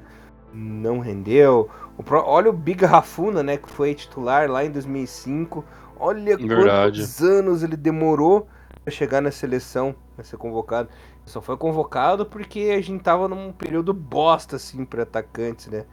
[0.53, 1.69] Não rendeu.
[1.97, 2.23] O pro...
[2.23, 3.57] Olha o Big Rafuna, né?
[3.57, 5.63] Que foi titular lá em 2005.
[5.99, 6.99] Olha Verdade.
[6.99, 8.47] quantos anos ele demorou
[8.83, 10.89] para chegar na seleção, para ser convocado.
[10.89, 15.85] Ele só foi convocado porque a gente tava num período bosta, assim, para atacantes, né?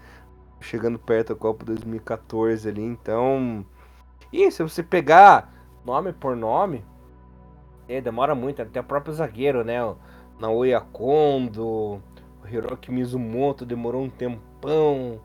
[0.60, 3.66] Chegando perto da Copa 2014 ali, então.
[4.32, 5.53] E se você pegar
[5.84, 6.84] nome por nome,
[7.88, 9.84] é, demora muito, até o próprio zagueiro, né?
[9.84, 9.96] O
[10.40, 12.00] Naoya Kondo,
[12.42, 15.20] o Hiroki Mizumoto demorou um tempão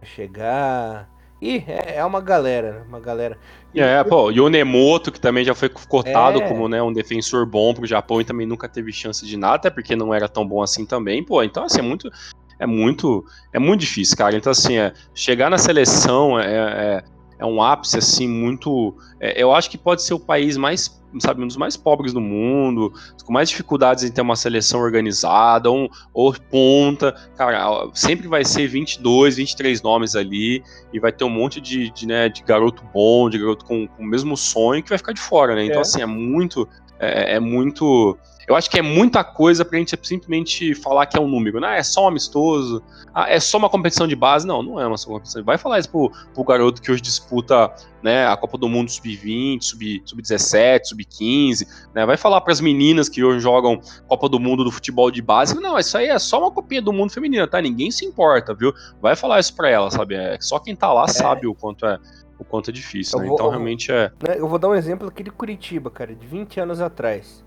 [0.00, 1.08] a chegar.
[1.40, 2.84] E é, é uma galera, né?
[2.88, 3.38] Uma galera.
[3.74, 6.48] É, pô, o Yonemoto, que também já foi cotado é...
[6.48, 9.70] como né, um defensor bom pro Japão e também nunca teve chance de nada, até
[9.70, 11.42] porque não era tão bom assim também, pô.
[11.42, 12.10] Então, assim, é muito.
[12.58, 14.36] É muito, é muito difícil, cara.
[14.36, 17.04] Então, assim, é, chegar na seleção é, é
[17.42, 18.96] é um ápice assim muito.
[19.20, 22.20] É, eu acho que pode ser o país mais, sabe, um dos mais pobres do
[22.20, 22.92] mundo,
[23.24, 27.12] com mais dificuldades em ter uma seleção organizada, um, ou ponta.
[27.36, 32.06] Cara, sempre vai ser 22, 23 nomes ali, e vai ter um monte de, de,
[32.06, 35.20] né, de garoto bom, de garoto com, com o mesmo sonho que vai ficar de
[35.20, 35.64] fora, né?
[35.64, 35.82] Então, é.
[35.82, 36.68] assim, é muito.
[37.00, 41.20] é, é muito eu acho que é muita coisa pra gente simplesmente falar que é
[41.20, 41.60] um número.
[41.60, 41.78] Né?
[41.78, 42.82] É só um amistoso,
[43.14, 44.46] ah, é só uma competição de base.
[44.46, 45.42] Não, não é uma competição.
[45.44, 49.62] Vai falar isso pro, pro garoto que hoje disputa né, a Copa do Mundo Sub-20,
[49.62, 51.66] Sub-17, Sub-15.
[51.94, 52.04] Né?
[52.04, 55.54] Vai falar para as meninas que hoje jogam Copa do Mundo do futebol de base.
[55.60, 57.60] Não, isso aí é só uma copinha do mundo feminino, tá?
[57.60, 58.72] Ninguém se importa, viu?
[59.00, 60.14] Vai falar isso pra ela, sabe?
[60.14, 61.08] É, só quem tá lá é.
[61.08, 61.98] sabe o quanto é
[62.38, 63.26] o quanto é difícil, né?
[63.26, 64.10] Vou, então realmente é.
[64.20, 67.44] Né, eu vou dar um exemplo aqui de Curitiba, cara, de 20 anos atrás.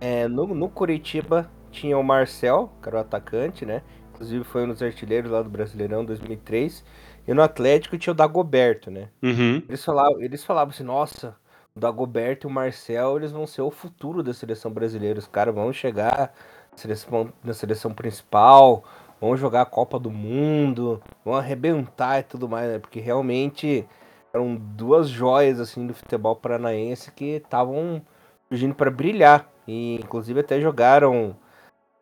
[0.00, 3.82] É, no, no Curitiba tinha o Marcel, que era o atacante, né?
[4.14, 6.84] Inclusive foi um dos artilheiros lá do Brasileirão 2003.
[7.26, 9.08] E no Atlético tinha o Dagoberto, né?
[9.22, 9.62] Uhum.
[9.68, 11.36] Eles, falavam, eles falavam assim, nossa,
[11.74, 15.18] o Dagoberto e o Marcel, eles vão ser o futuro da seleção brasileira.
[15.18, 16.32] Os caras vão chegar
[16.72, 18.84] na seleção, na seleção principal,
[19.20, 22.78] vão jogar a Copa do Mundo, vão arrebentar e tudo mais, né?
[22.78, 23.86] Porque realmente
[24.32, 28.02] eram duas joias assim do futebol paranaense que estavam
[28.48, 29.48] surgindo para brilhar.
[29.66, 31.36] E inclusive até jogaram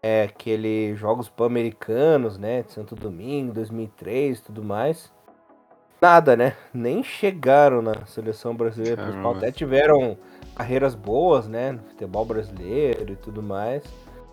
[0.03, 2.63] é, aqueles jogos pan-americanos, né?
[2.63, 5.13] De Santo Domingo, 2003 tudo mais.
[6.01, 6.55] Nada, né?
[6.73, 9.35] Nem chegaram na seleção brasileira principal.
[9.37, 10.19] Até tiveram
[10.55, 11.73] carreiras boas, né?
[11.73, 13.83] No futebol brasileiro e tudo mais.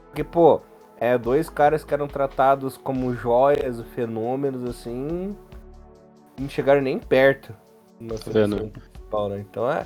[0.08, 0.60] Porque, pô,
[1.00, 5.34] é, dois caras que eram tratados como joias, fenômenos, assim,
[6.38, 7.56] não chegaram nem perto
[8.00, 9.40] na seleção principal, né?
[9.40, 9.86] Então é,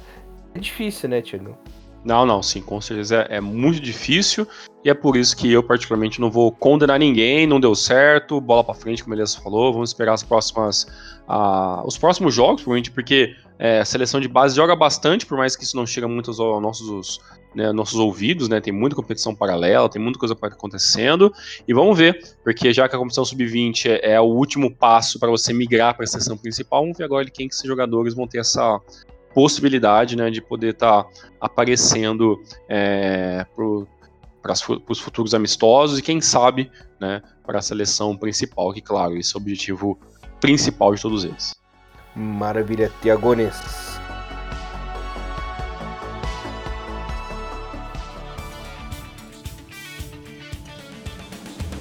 [0.56, 1.56] é difícil, né, Tiago?
[2.06, 4.48] Não, não, sim, com certeza é, é, muito difícil.
[4.84, 8.64] E é por isso que eu particularmente não vou condenar ninguém, não deu certo, bola
[8.64, 10.86] para frente, como Elias falou, vamos esperar as próximas,
[11.84, 15.64] os próximos jogos, provavelmente, porque é, a seleção de base joga bastante, por mais que
[15.64, 17.20] isso não chegue muito aos nossos,
[17.56, 21.34] né, nossos ouvidos, né, tem muita competição paralela, tem muita coisa acontecendo,
[21.68, 25.32] e vamos ver, porque já que a competição sub-20 é, é, o último passo para
[25.32, 28.38] você migrar para a seleção principal, vamos ver agora quem que esses jogadores vão ter
[28.38, 28.80] essa
[29.36, 31.10] possibilidade né, de poder estar tá
[31.42, 34.54] aparecendo é, para
[34.88, 39.38] os futuros amistosos e quem sabe né, para a seleção principal, que claro, esse é
[39.38, 40.00] o objetivo
[40.40, 41.54] principal de todos eles.
[42.16, 44.00] Maravilha, Tiagones.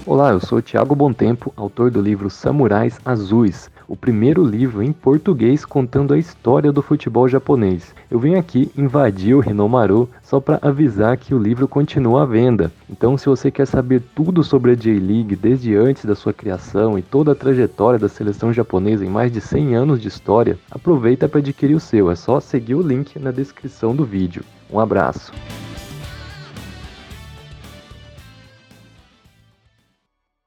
[0.05, 5.65] Olá, eu sou Tiago Tempo, autor do livro Samurais Azuis, o primeiro livro em português
[5.65, 7.95] contando a história do futebol japonês.
[8.11, 12.73] Eu venho aqui invadir o Rinomaru só para avisar que o livro continua à venda.
[12.89, 17.03] Então, se você quer saber tudo sobre a J-League desde antes da sua criação e
[17.03, 21.41] toda a trajetória da seleção japonesa em mais de 100 anos de história, aproveita para
[21.41, 22.11] adquirir o seu.
[22.11, 24.45] É só seguir o link na descrição do vídeo.
[24.71, 25.33] Um abraço.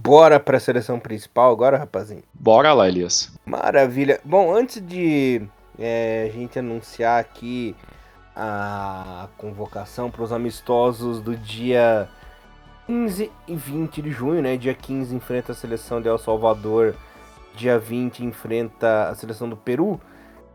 [0.07, 2.23] Bora para a seleção principal agora, rapazinho?
[2.33, 3.37] Bora lá, Elias.
[3.45, 4.21] Maravilha.
[4.23, 5.41] Bom, antes de
[5.77, 7.75] é, a gente anunciar aqui
[8.33, 12.07] a convocação para os amistosos do dia
[12.85, 14.55] 15 e 20 de junho, né?
[14.55, 16.95] Dia 15 enfrenta a seleção de El Salvador,
[17.53, 19.99] dia 20 enfrenta a seleção do Peru.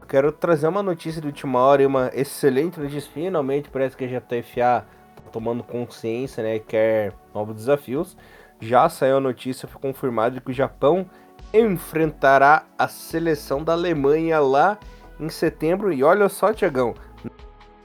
[0.08, 3.10] Quero trazer uma notícia de última hora e uma excelente notícia.
[3.12, 6.58] Finalmente parece que a JFA tá tomando consciência, né?
[6.58, 8.16] Quer novos desafios
[8.62, 11.04] já saiu a notícia, foi confirmado que o Japão
[11.52, 14.78] enfrentará a seleção da Alemanha lá
[15.18, 15.92] em setembro.
[15.92, 16.94] E olha só, Tiagão,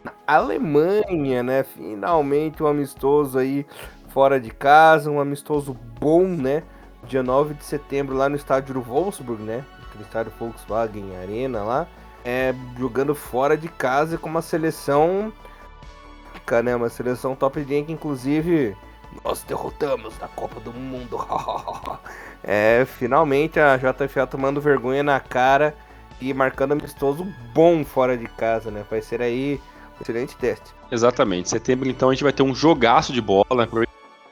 [0.04, 1.64] na Alemanha, né?
[1.64, 3.66] Finalmente um amistoso aí
[4.10, 6.62] fora de casa, um amistoso bom, né?
[7.06, 9.66] Dia 9 de setembro lá no estádio do Wolfsburg, né?
[9.90, 11.88] Aquele estádio Volkswagen Arena lá.
[12.24, 15.34] É, jogando fora de casa com uma seleção.
[16.64, 18.74] Né, uma seleção top de que inclusive
[19.24, 21.18] nós derrotamos na Copa do Mundo.
[22.44, 25.76] é, finalmente a JFA tomando vergonha na cara
[26.20, 28.86] e marcando amistoso bom fora de casa, né?
[28.90, 29.60] Vai ser aí
[29.98, 30.74] um excelente teste.
[30.92, 31.50] Exatamente.
[31.50, 33.68] Setembro, então, a gente vai ter um jogaço de bola, né?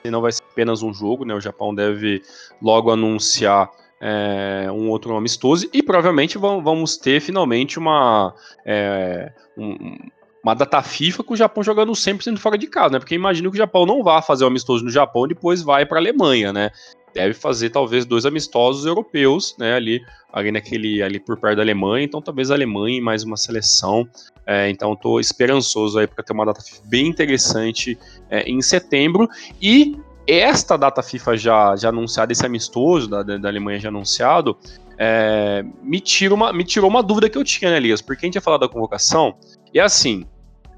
[0.05, 1.33] Não vai ser apenas um jogo, né?
[1.33, 2.21] O Japão deve
[2.61, 8.35] logo anunciar é, um outro amistoso e provavelmente vamos ter finalmente uma,
[8.65, 9.97] é, um,
[10.45, 12.99] uma data FIFA com o Japão jogando 100% fora de casa, né?
[12.99, 15.87] Porque imagino que o Japão não vá fazer um amistoso no Japão e depois vai
[15.87, 16.69] para a Alemanha, né?
[17.15, 19.73] Deve fazer talvez dois amistosos europeus, né?
[19.73, 22.05] Ali, ali naquele, ali por perto da Alemanha.
[22.05, 24.07] Então talvez a Alemanha e mais uma seleção.
[24.45, 27.97] É, então estou esperançoso aí para ter uma data FIFA bem interessante
[28.29, 29.27] é, em setembro
[29.59, 34.55] e esta data FIFA já, já anunciada, esse amistoso da, da Alemanha já anunciado,
[34.97, 38.01] é, me, tira uma, me tirou uma dúvida que eu tinha, né, Elias?
[38.01, 39.35] Porque a gente ia falar da convocação,
[39.73, 40.25] e assim,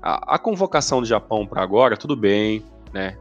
[0.02, 3.18] a, a convocação do Japão para agora, tudo bem, né?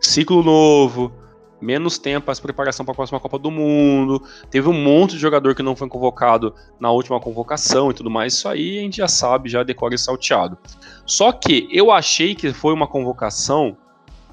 [0.00, 1.12] Ciclo novo,
[1.60, 4.22] menos tempo para preparação para a próxima Copa do Mundo.
[4.50, 8.34] Teve um monte de jogador que não foi convocado na última convocação e tudo mais.
[8.34, 10.56] Isso aí a gente já sabe, já decora e salteado.
[11.04, 13.76] Só que eu achei que foi uma convocação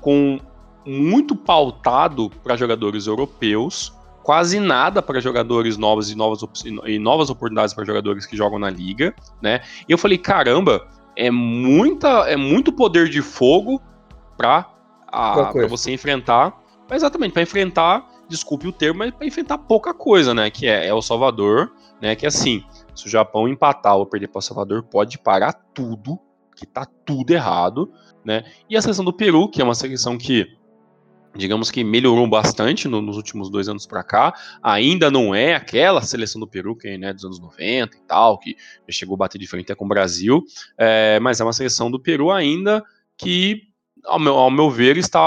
[0.01, 0.39] com
[0.85, 6.41] muito pautado para jogadores europeus, quase nada para jogadores novos e novas,
[6.85, 9.61] e novas oportunidades para jogadores que jogam na liga, né?
[9.89, 13.81] E eu falei, caramba, é muita é muito poder de fogo
[14.37, 14.67] para
[15.69, 16.61] você enfrentar.
[16.91, 20.49] Exatamente para enfrentar desculpe o termo mas para enfrentar pouca coisa né?
[20.49, 22.15] Que é, é o Salvador né?
[22.15, 26.19] Que assim se o Japão empatar ou perder para o Salvador pode parar tudo
[26.55, 27.91] que tá tudo errado
[28.23, 28.43] né?
[28.69, 30.47] E a seleção do Peru que é uma seleção que
[31.35, 34.33] digamos que melhorou bastante no, nos últimos dois anos para cá.
[34.63, 38.39] Ainda não é aquela seleção do Peru que é né, dos anos 90 e tal,
[38.39, 38.55] que
[38.89, 40.43] chegou a bater de frente com o Brasil,
[40.77, 42.83] é, mas é uma seleção do Peru ainda
[43.17, 43.63] que,
[44.05, 45.21] ao meu, ao meu ver, está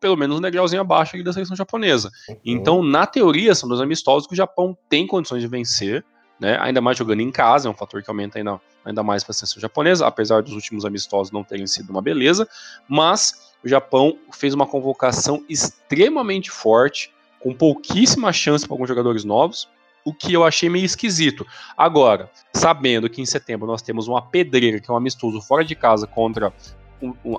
[0.00, 2.10] pelo menos um degrauzinho abaixo da seleção japonesa.
[2.28, 2.36] Uhum.
[2.44, 6.04] Então, na teoria, são dois amistosos que o Japão tem condições de vencer.
[6.38, 6.58] né?
[6.60, 9.34] Ainda mais jogando em casa, é um fator que aumenta ainda, ainda mais para a
[9.34, 12.48] seleção japonesa, apesar dos últimos amistosos não terem sido uma beleza,
[12.88, 19.68] mas o Japão fez uma convocação extremamente forte, com pouquíssima chance para alguns jogadores novos,
[20.04, 21.44] o que eu achei meio esquisito.
[21.76, 25.74] Agora, sabendo que em setembro nós temos uma pedreira, que é um amistoso fora de
[25.74, 26.52] casa contra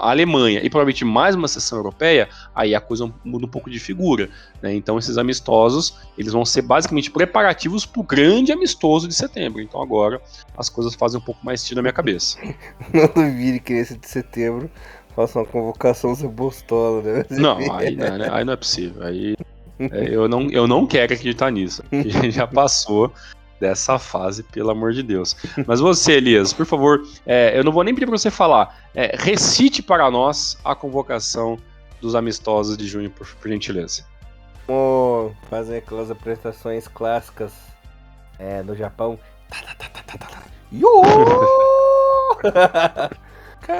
[0.01, 3.79] a Alemanha e provavelmente mais uma sessão europeia, aí a coisa muda um pouco de
[3.79, 4.29] figura.
[4.61, 4.75] Né?
[4.75, 9.61] Então esses amistosos eles vão ser basicamente preparativos para o grande amistoso de setembro.
[9.61, 10.21] Então agora
[10.57, 12.37] as coisas fazem um pouco mais sentido na minha cabeça.
[12.93, 14.69] Não duvide que nesse de setembro
[15.17, 17.25] faça uma convocação bostola, né?
[17.31, 19.01] Não, aí, né, aí não é possível.
[19.01, 19.35] Aí
[19.79, 21.83] é, eu, não, eu não quero acreditar nisso.
[21.91, 23.11] A gente já passou
[23.59, 25.35] dessa fase, pelo amor de Deus.
[25.65, 28.87] Mas você, Elias, por favor, é, eu não vou nem pedir para você falar.
[28.93, 31.57] É, recite para nós a convocação
[31.99, 34.05] dos amistosos de junho, por, por gentileza.
[34.67, 37.53] Vamos fazer aquelas apresentações clássicas
[38.37, 39.17] é, no Japão.
[40.71, 41.01] Yo!
[42.41, 43.09] Cara,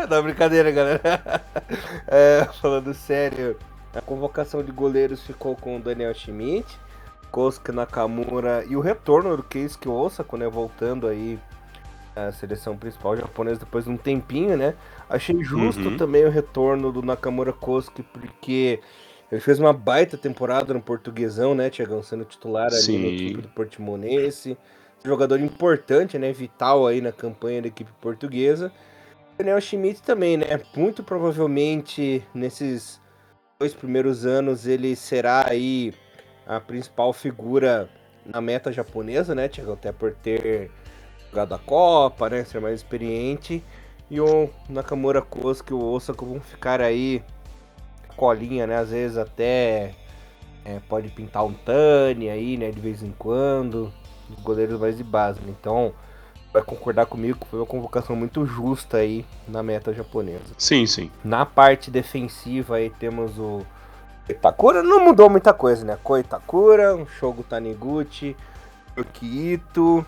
[0.10, 1.02] não, brincadeira, galera.
[2.08, 3.58] É, falando sério,
[3.93, 6.80] a convocação de goleiros ficou com o Daniel Schmidt
[7.32, 11.39] Kosuke Nakamura e o retorno do Keisuke Osaka, né, voltando aí
[12.15, 14.73] à seleção principal japonesa depois de um tempinho, né?
[15.10, 15.97] Achei justo uhum.
[15.97, 18.80] também o retorno do Nakamura Kosuke, porque
[19.32, 23.02] ele fez uma baita temporada no portuguesão, né, Tiagão, sendo titular ali Sim.
[23.02, 24.58] na equipe do Portimonense.
[25.06, 28.71] Jogador importante, né, vital aí na campanha da equipe portuguesa.
[29.38, 30.45] Daniel Schmidt também, né,
[30.76, 33.00] muito provavelmente nesses
[33.60, 35.93] dois primeiros anos ele será aí
[36.47, 37.89] a principal figura
[38.26, 39.73] na meta japonesa, né, Thiago?
[39.73, 40.71] Até por ter
[41.30, 42.43] jogado a Copa, né?
[42.43, 43.63] Ser mais experiente.
[44.10, 47.21] E o Nakamura Kosuke e o Osaka vão ficar aí
[48.15, 48.78] colinha, né?
[48.78, 49.93] Às vezes até
[50.65, 52.71] é, pode pintar um Tani aí, né?
[52.71, 53.91] De vez em quando.
[54.30, 55.39] Os goleiros mais de base.
[55.41, 55.54] Né?
[55.60, 55.93] Então,
[56.58, 60.54] vai concordar comigo que foi uma convocação muito justa aí na meta japonesa.
[60.58, 61.12] Sim, sim.
[61.24, 63.65] Na parte defensiva aí temos o
[64.28, 65.98] Itakura não mudou muita coisa, né?
[66.04, 68.36] Koitakura, um Shogo Taniguchi,
[68.98, 70.06] Yukito.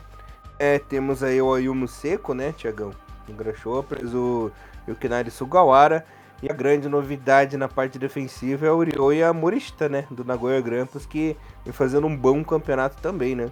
[0.57, 2.91] É, temos aí o Ayumu Seco, né, Tiagão?
[3.29, 4.51] O Grashoppers, o
[4.87, 6.05] Yukinari Sugawara.
[6.41, 10.05] E a grande novidade na parte defensiva é o Ryoya Morishita, né?
[10.09, 13.49] Do Nagoya Grampus, que vem fazendo um bom campeonato também, né?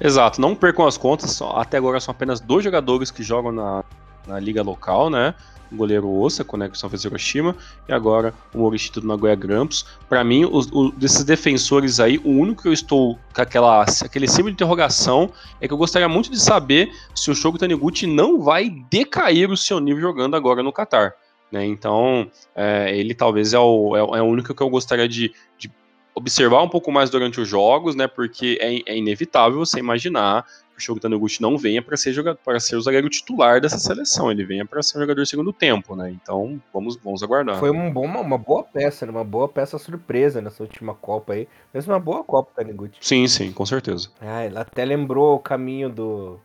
[0.00, 3.84] Exato, não percam as contas, até agora são apenas dois jogadores que jogam na,
[4.26, 5.34] na liga local, né?
[5.70, 7.54] o goleiro Osaka, né, que só fez Hiroshima,
[7.88, 9.86] e agora o Morishita do Nagoya Grampus.
[10.08, 14.26] Para mim, os, o, desses defensores aí, o único que eu estou com aquela, aquele
[14.26, 15.30] símbolo de interrogação
[15.60, 19.56] é que eu gostaria muito de saber se o Shogo Taniguchi não vai decair o
[19.56, 21.14] seu nível jogando agora no Qatar.
[21.50, 21.64] Né?
[21.64, 25.70] Então, é, ele talvez é o, é, é o único que eu gostaria de, de
[26.18, 28.06] observar um pouco mais durante os jogos, né?
[28.06, 30.44] Porque é, é inevitável você imaginar
[30.76, 34.30] o Shogo Taniguchi não venha para ser jogador, para ser o zagueiro titular dessa seleção,
[34.30, 36.10] ele venha para ser um jogador segundo tempo, né?
[36.10, 37.58] Então vamos, vamos aguardar.
[37.58, 39.10] Foi um bom, uma boa peça, né?
[39.10, 41.48] uma boa peça surpresa nessa última Copa aí.
[41.72, 42.98] Fez uma boa Copa, Taniguchi.
[43.00, 44.08] Sim, sim, com certeza.
[44.20, 46.40] Ah, ele até lembrou o caminho do.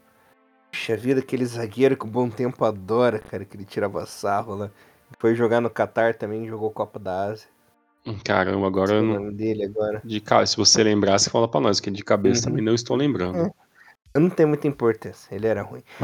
[0.71, 4.71] Puxa vida, aquele zagueiro que o bom tempo adora, cara, que ele tirava sarro lá.
[5.19, 7.52] Foi jogar no Qatar também, jogou Copa da Ásia.
[8.23, 8.99] Caramba, agora.
[8.99, 10.01] O nome dele agora.
[10.03, 12.51] De, se você lembrar, você fala pra nós, que de cabeça uhum.
[12.51, 13.37] também não estou lembrando.
[13.37, 14.19] É.
[14.19, 15.81] Não tem muita importância, ele era ruim.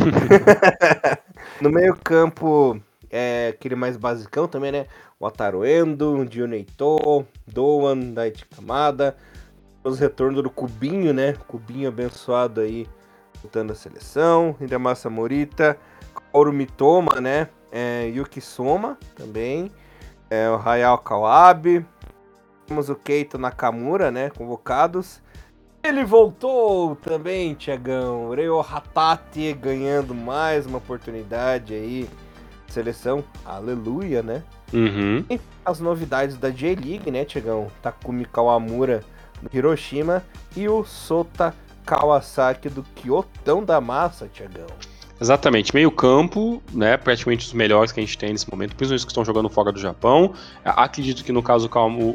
[1.61, 4.85] no meio campo, é aquele mais basicão também, né?
[5.19, 9.15] O Ataru Endo, Dioneito, Doan, Daichi Kamada.
[9.83, 11.33] Os retornos do Cubinho, né?
[11.47, 12.87] Cubinho abençoado aí,
[13.43, 14.55] lutando a seleção.
[14.59, 15.77] Hidemasa Morita,
[16.31, 17.49] Kaoru Mitoma, né?
[17.71, 19.71] É, Yuki Soma também.
[20.29, 21.85] É, o Hayao Kawabe.
[22.67, 24.29] Temos o Keito Nakamura, né?
[24.29, 25.21] Convocados.
[25.83, 28.29] Ele voltou também, Tiagão.
[28.31, 32.07] Reo Hatate ganhando mais uma oportunidade aí.
[32.67, 34.43] Seleção, aleluia, né?
[34.71, 35.25] Uhum.
[35.29, 37.67] E as novidades da J-League, né, Tiagão?
[37.81, 39.03] Takumi Kawamura
[39.41, 40.23] do Hiroshima
[40.55, 44.67] e o Sota Kawasaki do Kyotão da Massa, Tiagão.
[45.21, 49.05] Exatamente, meio campo, né, praticamente os melhores que a gente tem nesse momento, principalmente os
[49.05, 50.33] que estão jogando fora do Japão.
[50.63, 51.69] Acredito que no caso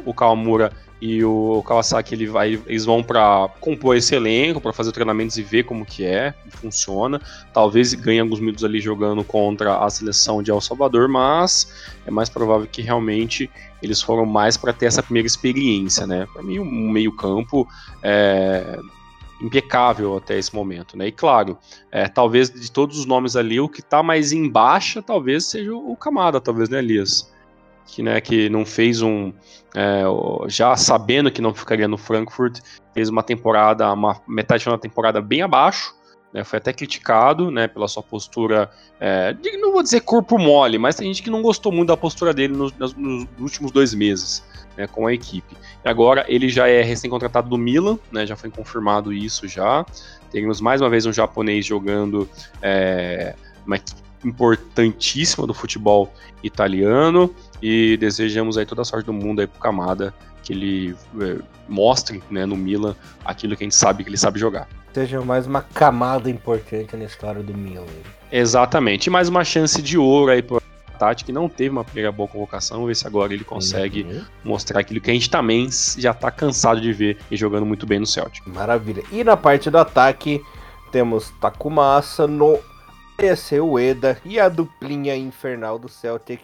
[0.05, 4.91] o Kawamura e o Kawasaki ele vai, eles vão para compor esse elenco, para fazer
[4.91, 7.21] treinamentos e ver como que é, funciona.
[7.53, 11.71] Talvez ganhe alguns minutos ali jogando contra a seleção de El Salvador, mas
[12.07, 13.51] é mais provável que realmente
[13.83, 16.27] eles foram mais para ter essa primeira experiência, né?
[16.33, 17.67] Para mim, o meio campo
[18.01, 18.79] é,
[19.41, 21.07] impecável até esse momento, né?
[21.07, 21.57] E claro,
[21.91, 25.73] é, talvez de todos os nomes ali, o que está mais em baixa talvez seja
[25.75, 27.33] o Camada, talvez, né, Elias?
[27.85, 29.31] Que, né, que não fez um.
[29.75, 30.03] É,
[30.47, 32.59] já sabendo que não ficaria no Frankfurt,
[32.93, 35.93] fez uma temporada, uma metade de uma temporada bem abaixo,
[36.35, 38.69] né, foi até criticado né, pela sua postura,
[38.99, 42.33] é, não vou dizer corpo mole, mas tem gente que não gostou muito da postura
[42.33, 44.43] dele nos, nos, últimos dois meses
[44.75, 45.55] né, com a equipe.
[45.83, 49.85] E agora ele já é recém-contratado do Milan, né, já foi confirmado isso já.
[50.29, 52.29] Temos mais uma vez um japonês jogando
[52.61, 53.33] é,
[53.65, 56.11] uma equipe importantíssima do futebol
[56.43, 60.13] italiano e desejamos aí toda a sorte do mundo aí pro Camada
[60.43, 61.37] que ele é,
[61.69, 64.67] mostre né, no Milan aquilo que a gente sabe que ele sabe jogar.
[64.95, 67.83] Seja mais uma camada importante na história do Milan.
[68.31, 69.07] Exatamente.
[69.07, 70.61] E mais uma chance de ouro aí pro
[70.97, 72.77] Tati, que não teve uma primeira boa convocação.
[72.77, 74.23] Vamos ver se agora ele consegue uhum.
[74.41, 75.67] mostrar aquilo que a gente também
[75.97, 78.47] já tá cansado de ver e jogando muito bem no Celtic.
[78.47, 79.03] Maravilha.
[79.11, 80.41] E na parte do ataque,
[80.93, 82.57] temos Takumasa no
[83.19, 86.39] esse o Eda e a duplinha infernal do Celtic,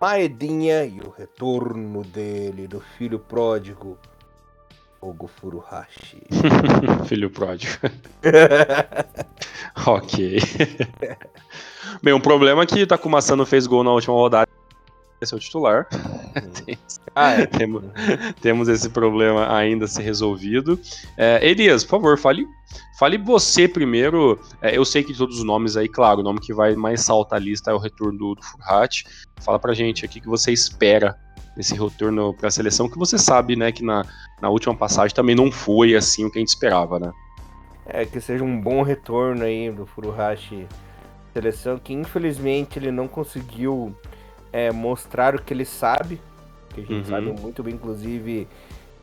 [0.00, 3.96] Maedinha e o retorno dele, do filho pródigo,
[5.00, 6.22] Ogo Furuhashi.
[7.06, 7.78] filho pródigo.
[9.86, 10.38] ok.
[12.02, 14.48] Bem, um problema é que Takuma Sano fez gol na última rodada
[15.20, 15.88] esse é o titular.
[15.92, 16.76] Uhum.
[17.14, 17.46] ah, é.
[17.46, 17.82] temos,
[18.40, 20.78] temos, esse problema ainda a ser resolvido.
[21.16, 22.46] É, Elias, por favor, fale,
[22.98, 24.40] fale você primeiro.
[24.62, 27.00] É, eu sei que de todos os nomes aí, claro, o nome que vai mais
[27.00, 29.04] saltar a lista é o retorno do, do Furhat.
[29.40, 31.18] Fala pra gente aqui que você espera
[31.58, 34.06] nesse retorno para a seleção, que você sabe, né, que na,
[34.40, 37.12] na última passagem também não foi assim o que a gente esperava, né?
[37.84, 40.68] É, que seja um bom retorno aí do Furuhashi
[41.34, 43.92] seleção, que infelizmente ele não conseguiu
[44.52, 46.20] é, mostrar o que ele sabe,
[46.72, 47.04] que a gente uhum.
[47.04, 48.46] sabe muito bem, inclusive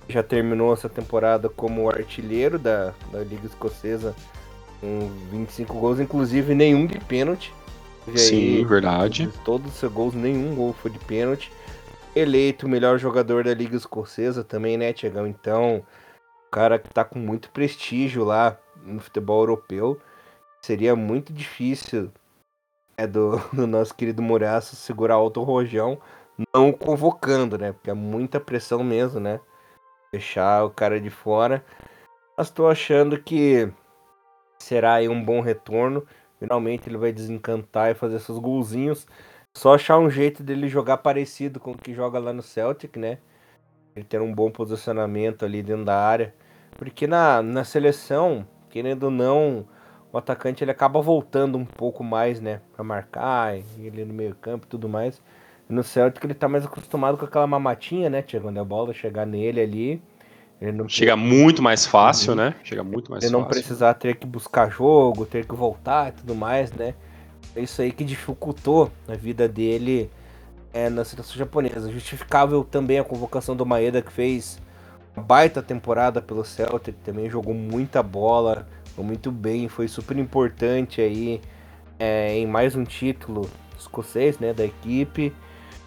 [0.08, 4.16] já terminou essa temporada como artilheiro da, da Liga Escocesa
[4.80, 7.53] com 25 gols, inclusive nenhum de pênalti.
[8.16, 9.30] Sim, aí, verdade.
[9.43, 11.51] Todos os seus gols, nenhum gol foi de pênalti.
[12.16, 15.28] Eleito o melhor jogador da Liga Escocesa também, né, Tiagão?
[15.28, 15.86] Então,
[16.49, 19.99] cara que tá com muito prestígio lá no futebol europeu.
[20.61, 22.09] Seria muito difícil
[22.97, 25.99] é do, do nosso querido Muraço segurar alto rojão,
[26.53, 27.74] não convocando, né?
[27.74, 29.41] Porque é muita pressão mesmo, né?
[30.11, 31.63] Fechar o cara de fora.
[32.38, 33.70] Mas tô achando que
[34.59, 36.05] será aí um bom retorno.
[36.39, 39.05] Finalmente ele vai desencantar e fazer seus golzinhos.
[39.56, 43.18] Só achar um jeito dele jogar parecido com o que joga lá no Celtic, né?
[43.95, 46.34] Ele ter um bom posicionamento ali dentro da área.
[46.78, 49.66] Porque na, na seleção, querendo ou não,
[50.12, 54.70] o atacante ele acaba voltando um pouco mais, né, para marcar, ele no meio-campo e
[54.70, 55.22] tudo mais.
[55.70, 59.62] No Celtic ele tá mais acostumado com aquela mamatinha, né, quando a bola chegar nele
[59.62, 60.01] ali,
[60.60, 62.38] ele não chega muito mais fácil, uhum.
[62.38, 62.56] né?
[62.64, 63.41] Chega muito mais ele fácil.
[63.41, 66.93] não precisar ter que buscar jogo, ter que voltar e tudo mais, né?
[67.56, 70.10] Isso aí que dificultou a vida dele
[70.74, 71.91] é, na seleção japonesa.
[71.91, 74.60] Justificável também a convocação do Maeda, que fez
[75.16, 81.41] uma baita temporada pelo Celtic, também jogou muita bola, muito bem, foi super importante aí
[81.97, 83.49] é, em mais um título
[83.80, 85.34] escocês, né, da equipe,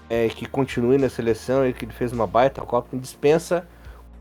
[0.08, 3.66] é, que continue na seleção e que ele fez uma baita Copa, dispensa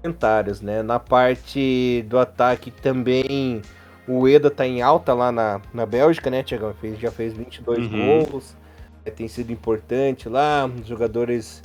[0.02, 3.62] comentários, né, na parte do ataque também
[4.08, 8.26] o Eda tá em alta lá na, na Bélgica, né, Tiagão, já fez 22 uhum.
[8.26, 8.55] gols,
[9.03, 11.62] é, tem sido importante lá, jogadores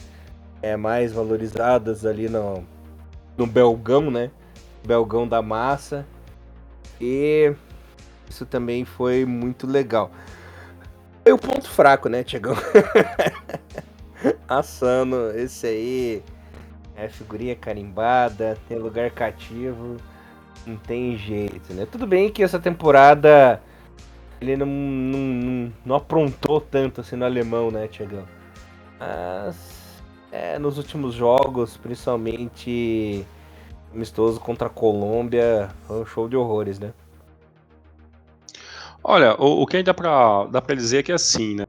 [0.61, 2.65] é, mais valorizados ali no,
[3.37, 4.31] no Belgão, né,
[4.85, 6.05] Belgão da massa,
[7.01, 7.55] e
[8.29, 10.11] isso também foi muito legal.
[11.25, 12.57] E o ponto fraco, né, Tiagão?
[14.49, 16.23] Assano, esse aí
[16.97, 19.97] é figurinha carimbada, tem lugar cativo,
[20.67, 21.87] não tem jeito, né?
[21.91, 23.61] Tudo bem que essa temporada
[24.41, 28.25] ele não, não, não, não aprontou tanto assim no alemão, né, Tiagão?
[28.99, 33.25] Mas é, nos últimos jogos, principalmente
[33.95, 36.93] amistoso contra a Colômbia, foi um show de horrores, né?
[39.05, 41.67] Olha, o, o que ainda pra, dá para dizer é que é assim, né?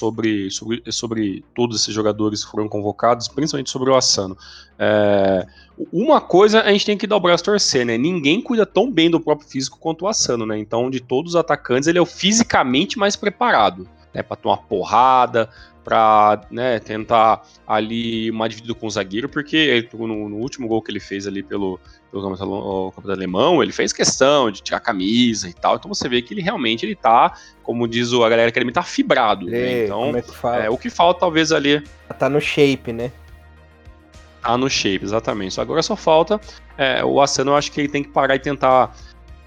[0.00, 4.34] Sobre, sobre, sobre todos esses jogadores que foram convocados, principalmente sobre o Asano.
[4.78, 5.46] É,
[5.92, 7.98] uma coisa a gente tem que dar o braço torcer, né?
[7.98, 10.58] Ninguém cuida tão bem do próprio físico quanto o Asano, né?
[10.58, 14.22] Então, de todos os atacantes, ele é o fisicamente mais preparado, né?
[14.22, 15.48] Para tomar porrada,
[15.84, 20.90] para né, tentar ali uma dividida com o zagueiro, porque no, no, último gol que
[20.90, 21.80] ele fez ali pelo,
[22.10, 25.76] pelo campeonato alemão, ele fez questão de tirar a camisa e tal.
[25.76, 28.82] Então você vê que ele realmente ele tá, como diz a galera que ele tá
[28.82, 29.46] fibrado.
[29.46, 29.84] Né?
[29.84, 30.12] Então,
[30.54, 31.82] é, é, o que falta talvez ali.
[32.18, 33.10] Tá no shape, né?
[34.42, 35.54] Tá no shape, exatamente.
[35.54, 36.40] Só agora só falta
[36.80, 38.96] é, o Asano, eu acho que ele tem que parar e tentar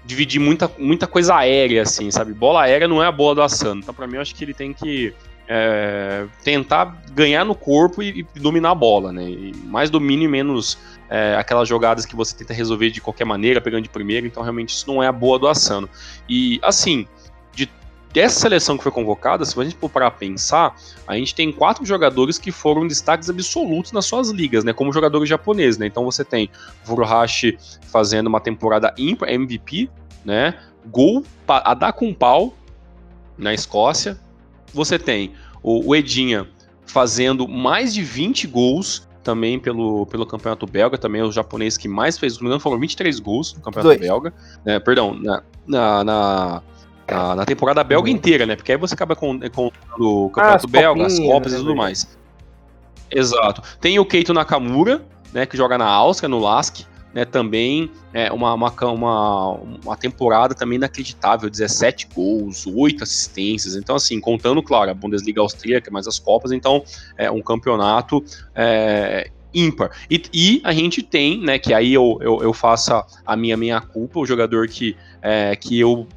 [0.04, 2.32] dividir muita, muita coisa aérea, assim, sabe?
[2.32, 3.80] Bola aérea não é a bola do Asano.
[3.80, 5.14] Então, pra mim, eu acho que ele tem que
[5.48, 9.24] é, tentar ganhar no corpo e, e, dominar a bola, né?
[9.28, 10.78] E mais domínio e menos
[11.08, 14.70] é, aquelas jogadas que você tenta resolver de qualquer maneira, pegando de primeira, então realmente
[14.70, 15.88] isso não é a boa do Asano.
[16.28, 17.06] E assim,
[17.52, 17.68] de
[18.14, 21.50] dessa seleção que foi convocada, se a gente for parar a pensar, a gente tem
[21.50, 25.86] quatro jogadores que foram destaques absolutos nas suas ligas, né, como jogadores japoneses, né?
[25.88, 26.48] Então você tem
[26.84, 27.58] Furuhashi
[27.90, 29.90] fazendo uma temporada ímpar, MVP,
[30.24, 30.56] né?
[30.86, 32.54] Gol a dar com pau
[33.36, 34.16] na Escócia.
[34.72, 36.46] Você tem o, o Edinha
[36.86, 41.88] fazendo mais de 20 gols também pelo, pelo campeonato belga, também é o japonês que
[41.88, 43.98] mais fez, se não me engano, foram 23 gols no campeonato Dois.
[43.98, 44.32] belga.
[44.64, 46.62] Né, perdão, na, na, na
[47.08, 48.56] na, na temporada belga inteira, né?
[48.56, 51.76] Porque aí você acaba com, com o campeonato ah, belga, as copas né, e tudo
[51.76, 52.16] mais.
[53.10, 53.62] Exato.
[53.80, 55.46] Tem o Keito Nakamura, né?
[55.46, 56.86] Que joga na Áustria, no LASK.
[57.14, 59.50] Né, também é uma, uma, uma,
[59.84, 65.92] uma temporada também inacreditável, 17 gols, 8 assistências, então assim, contando, claro, a Bundesliga austríaca,
[65.92, 66.82] mais as Copas, então
[67.16, 68.20] é um campeonato
[68.52, 69.92] é, ímpar.
[70.10, 72.92] E, e, a gente tem, né, que aí eu, eu, eu faço
[73.24, 76.08] a minha minha culpa, o jogador que, é, que eu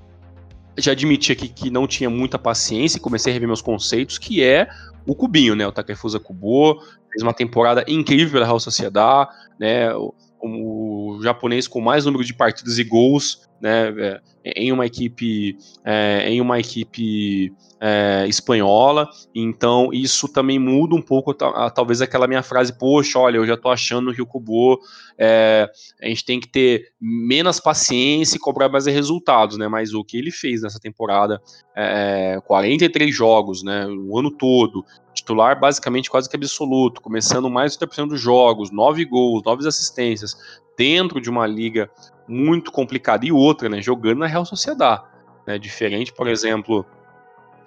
[0.77, 4.43] já admiti aqui que não tinha muita paciência e comecei a rever meus conceitos, que
[4.43, 4.69] é
[5.05, 5.65] o Cubinho, né?
[5.65, 9.93] O Takefusa Kubo, fez uma temporada incrível pela Real Sociedade, né?
[9.95, 14.19] O, o, japonês com mais número de partidas e gols, né?
[14.43, 21.01] É, em uma equipe, é, em uma equipe é, espanhola, então isso também muda um
[21.01, 24.79] pouco, talvez aquela minha frase, poxa, olha, eu já tô achando que o Kubo,
[25.17, 25.69] é,
[26.01, 30.17] a gente tem que ter menos paciência e cobrar mais resultados, né, mas o que
[30.17, 31.41] ele fez nessa temporada,
[31.75, 37.79] é, 43 jogos, né, o ano todo, titular basicamente quase que absoluto, começando mais de
[37.79, 40.35] 30% dos jogos, 9 gols, 9 assistências,
[40.77, 41.89] dentro de uma liga
[42.27, 45.03] muito complicada, e outra, né, jogando na Real Sociedade,
[45.45, 46.85] né, diferente, por exemplo,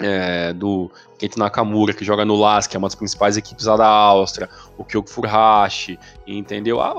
[0.01, 3.77] é, do Kento Nakamura, que joga no LAS, que é uma das principais equipes lá
[3.77, 4.49] da Áustria,
[4.79, 6.81] o Kyogo Furuhashi, entendeu?
[6.81, 6.95] Ah,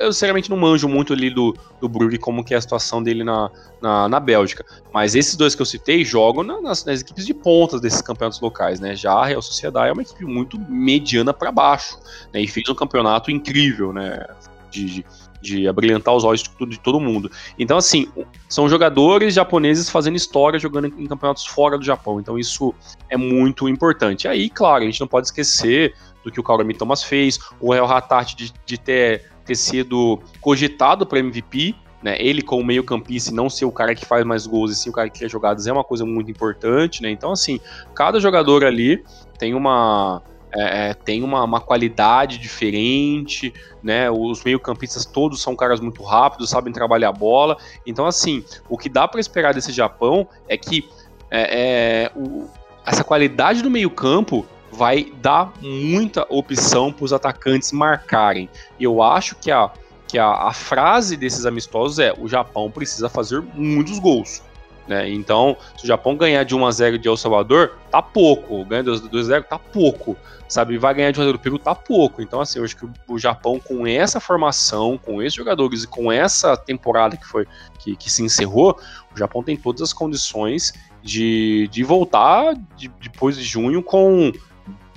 [0.00, 3.22] eu sinceramente não manjo muito ali do, do Brugge como que é a situação dele
[3.22, 7.26] na, na, na Bélgica, mas esses dois que eu citei jogam na, nas, nas, equipes
[7.26, 8.96] de pontas desses campeonatos locais, né?
[8.96, 11.98] Já a Real Sociedade é uma equipe muito mediana para baixo,
[12.32, 12.40] né?
[12.40, 14.26] E fez um campeonato incrível, né?
[14.70, 15.04] De, de,
[15.40, 17.30] de abrilhantar os olhos de, todo mundo.
[17.58, 18.08] Então, assim,
[18.48, 22.20] são jogadores japoneses fazendo história jogando em, campeonatos fora do Japão.
[22.20, 22.74] Então, isso
[23.08, 24.24] é muito importante.
[24.24, 27.72] E aí, claro, a gente não pode esquecer do que o Kaorami Thomas fez, o
[27.72, 31.74] Real Hatart de, de ter, ter sido cogitado para MVP.
[32.02, 34.74] Né, ele como meio campista e não ser o cara que faz mais gols e
[34.74, 37.10] sim o cara que cria jogadas é uma coisa muito importante, né?
[37.10, 37.60] Então, assim,
[37.94, 39.04] cada jogador ali
[39.38, 40.22] tem uma,
[40.52, 44.10] é, é, tem uma, uma, qualidade diferente, né?
[44.10, 47.56] Os meio-campistas todos são caras muito rápidos, sabem trabalhar a bola.
[47.86, 50.88] Então, assim, o que dá para esperar desse Japão é que
[51.30, 52.48] é, é o,
[52.84, 58.48] essa qualidade do meio-campo vai dar muita opção para os atacantes marcarem.
[58.78, 59.70] Eu acho que a,
[60.06, 64.42] que a, a frase desses amistosos é: o Japão precisa fazer muitos gols.
[64.90, 65.08] Né?
[65.08, 68.64] Então, se o Japão ganhar de 1 a 0 de El Salvador, tá pouco.
[68.64, 70.16] Ganha de 2 a 0 tá pouco.
[70.48, 72.20] Sabe, vai ganhar de 1 a 0 do Peru, tá pouco.
[72.20, 76.10] Então, assim, eu acho que o Japão, com essa formação, com esses jogadores e com
[76.10, 77.46] essa temporada que foi
[77.78, 78.76] que, que se encerrou,
[79.14, 80.72] o Japão tem todas as condições
[81.04, 84.32] de, de voltar de, depois de junho com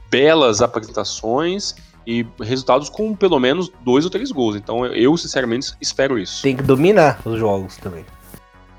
[0.09, 1.75] belas apresentações
[2.05, 4.55] e resultados com pelo menos dois ou três gols.
[4.55, 6.41] Então eu, sinceramente, espero isso.
[6.41, 8.03] Tem que dominar os jogos também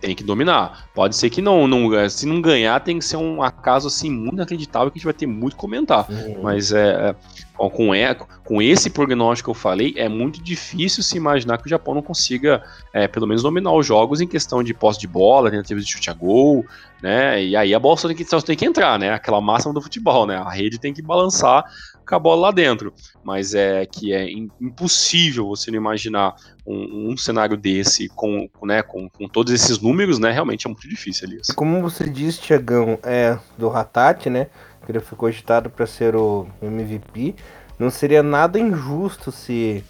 [0.05, 0.89] tem que dominar.
[0.95, 4.35] Pode ser que não, não, se não ganhar, tem que ser um acaso assim muito
[4.35, 6.07] inacreditável que a gente vai ter muito comentar.
[6.11, 6.43] Uhum.
[6.43, 7.17] Mas é, é
[7.57, 11.71] com, é, com esse prognóstico que eu falei, é muito difícil se imaginar que o
[11.71, 15.51] Japão não consiga, é, pelo menos, dominar os jogos em questão de posse de bola,
[15.51, 16.67] tentativas de chute a gol,
[17.03, 17.43] né?
[17.43, 19.11] E aí a bola só tem que, só tem que entrar, né?
[19.11, 20.37] Aquela máxima do futebol, né?
[20.37, 21.65] A rede tem que balançar
[22.07, 22.93] com a bola lá dentro.
[23.23, 24.31] Mas é que é
[24.61, 26.35] impossível você não imaginar
[26.67, 30.31] um, um cenário desse com, né, com, com, todos esses números, né?
[30.31, 31.41] Realmente é muito difícil ali.
[31.55, 34.49] Como você disse, Tiagão, é do Ratat, né?
[34.85, 37.35] Que ele foi cogitado para ser o MVP.
[37.79, 39.83] Não seria nada injusto se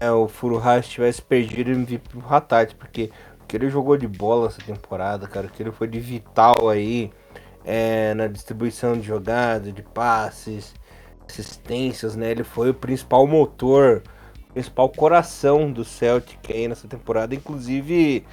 [0.00, 3.10] é, o Furuhashi tivesse perdido o MVP pro Ratat, porque
[3.50, 7.10] que ele jogou de bola essa temporada, cara, que ele foi de vital aí
[7.64, 10.72] é, na distribuição de jogadas, de passes,
[11.30, 12.30] assistências, né?
[12.30, 14.02] Ele foi o principal motor,
[14.50, 18.24] o principal coração do Celtic aí nessa temporada, inclusive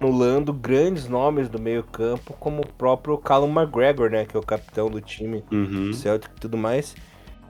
[0.00, 4.24] anulando grandes nomes do meio-campo, como o próprio Callum McGregor, né?
[4.24, 5.90] Que é o capitão do time uhum.
[5.90, 6.96] do Celtic e tudo mais.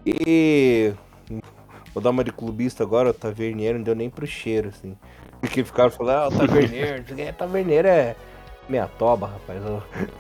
[0.05, 0.93] E
[1.95, 4.97] vou dar uma de clubista agora, o Tavernier não deu nem pro cheiro, assim.
[5.41, 8.17] Porque ficaram falando, ah, o Tavernier, é, Tavernier é,
[8.69, 9.63] Minha toba, rapaz.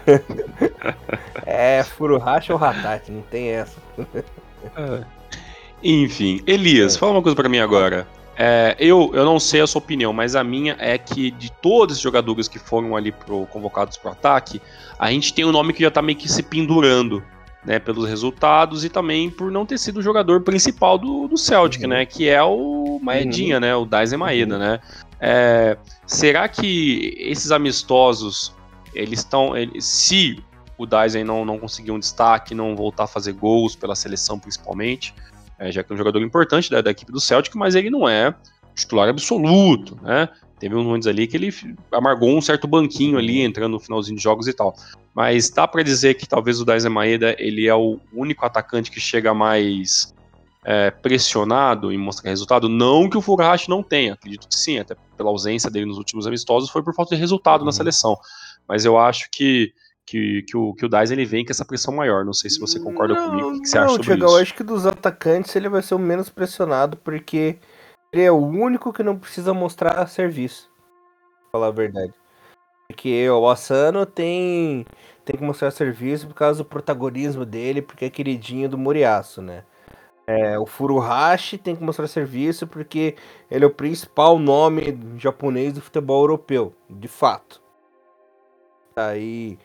[1.47, 3.81] é Furuhashi ou Hatati, não tem essa.
[4.77, 5.05] É.
[5.83, 6.99] Enfim, Elias, é.
[6.99, 8.07] fala uma coisa para mim agora.
[8.37, 11.97] É, eu, eu não sei a sua opinião, mas a minha é que de todos
[11.97, 14.61] os jogadores que foram ali pro, convocados para o ataque,
[14.99, 17.23] a gente tem um nome que já tá meio que se pendurando,
[17.65, 21.83] né, pelos resultados e também por não ter sido o jogador principal do, do Celtic,
[21.83, 21.91] uhum.
[21.91, 23.61] né, que é o Maedinha, uhum.
[23.61, 24.61] né, o Daisen Maeda, uhum.
[24.61, 24.81] né.
[25.21, 28.53] É, será que esses amistosos,
[28.95, 30.43] eles estão, se
[30.79, 35.15] o Daisen não, não conseguir um destaque, não voltar a fazer gols pela seleção principalmente,
[35.59, 38.09] é, já que é um jogador importante da, da, equipe do Celtic, mas ele não
[38.09, 38.35] é
[38.75, 40.29] titular absoluto, né?
[40.59, 41.53] Teve uns momentos ali que ele
[41.91, 44.77] amargou um certo banquinho ali, entrando no finalzinho de jogos e tal.
[45.13, 49.01] Mas dá para dizer que talvez o Daisen Maeda ele é o único atacante que
[49.01, 50.15] chega mais
[50.65, 52.69] é, pressionado em mostrar resultado.
[52.69, 56.27] Não que o Furuhashi não tenha, acredito que sim, até pela ausência dele nos últimos
[56.27, 57.67] amistosos, foi por falta de resultado uhum.
[57.67, 58.17] na seleção.
[58.69, 59.73] Mas eu acho que
[60.07, 62.25] que, que o, que o Dais ele vem com essa pressão maior.
[62.25, 63.49] Não sei se você concorda não, comigo.
[63.51, 64.35] O que, você não, acha sobre Thiago, isso?
[64.35, 67.59] Eu acho que dos atacantes ele vai ser o menos pressionado, porque
[68.13, 70.71] ele é o único que não precisa mostrar serviço.
[71.51, 72.13] Pra falar a verdade.
[72.89, 74.85] Porque o Asano tem,
[75.25, 79.65] tem que mostrar serviço por causa do protagonismo dele, porque é queridinho do Moriaço, né?
[80.27, 83.17] É, o Furuhashi tem que mostrar serviço porque
[83.51, 87.61] ele é o principal nome japonês do futebol europeu, de fato.
[88.95, 89.59] Aí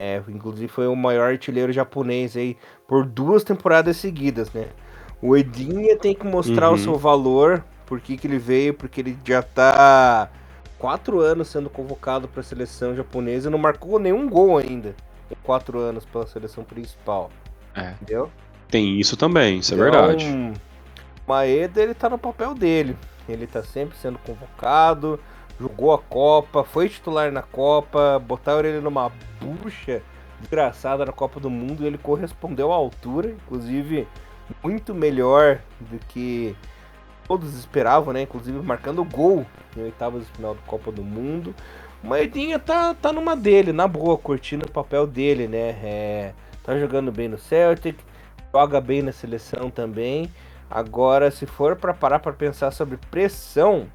[0.00, 2.56] é, inclusive foi o maior artilheiro japonês aí
[2.88, 4.68] por duas temporadas seguidas, né?
[5.20, 6.74] O Edinha tem que mostrar uhum.
[6.76, 10.30] o seu valor, por que, que ele veio, porque ele já tá
[10.78, 14.94] quatro anos sendo convocado para a seleção japonesa e não marcou nenhum gol ainda.
[15.30, 17.30] Em quatro anos pela seleção principal.
[17.74, 17.90] É.
[17.90, 18.30] Entendeu?
[18.70, 20.52] Tem isso também, isso é então, é verdade.
[21.28, 22.96] Maeda, ele tá no papel dele.
[23.28, 25.20] Ele tá sempre sendo convocado,
[25.60, 30.02] jogou a Copa, foi titular na Copa, botaram ele numa bucha
[30.40, 34.08] desgraçada na Copa do Mundo ele correspondeu à altura, inclusive
[34.62, 36.56] muito melhor do que
[37.28, 38.22] todos esperavam, né?
[38.22, 39.46] Inclusive marcando gol
[39.76, 41.54] em oitavas de final da Copa do Mundo.
[42.02, 45.76] O Maedinha tá, tá numa dele, na boa, curtindo o papel dele, né?
[45.82, 46.32] É,
[46.64, 47.98] tá jogando bem no Celtic,
[48.52, 50.32] joga bem na seleção também.
[50.70, 53.86] Agora, se for para parar para pensar sobre pressão,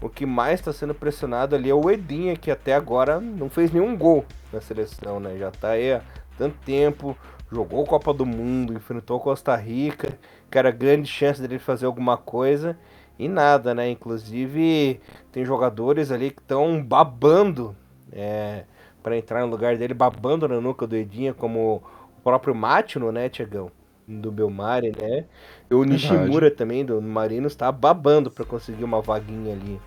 [0.00, 3.70] o que mais está sendo pressionado ali é o Edinha, que até agora não fez
[3.72, 5.36] nenhum gol na seleção, né?
[5.38, 6.02] Já tá aí há
[6.38, 7.16] tanto tempo,
[7.52, 10.18] jogou Copa do Mundo, enfrentou Costa Rica,
[10.50, 12.78] que era grande chance dele fazer alguma coisa
[13.18, 13.90] e nada, né?
[13.90, 17.76] Inclusive tem jogadores ali que estão babando
[18.12, 18.64] é,
[19.02, 21.82] para entrar no lugar dele, babando na nuca do Edinha, como
[22.18, 23.70] o próprio Matino, né, Tiagão?
[24.10, 25.24] Do Belmari, né?
[25.70, 29.80] O Nishimura também, do Marinos, tá babando para conseguir uma vaguinha ali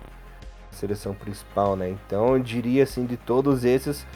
[0.72, 1.90] na seleção principal, né?
[1.90, 4.06] Então eu diria assim, de todos esses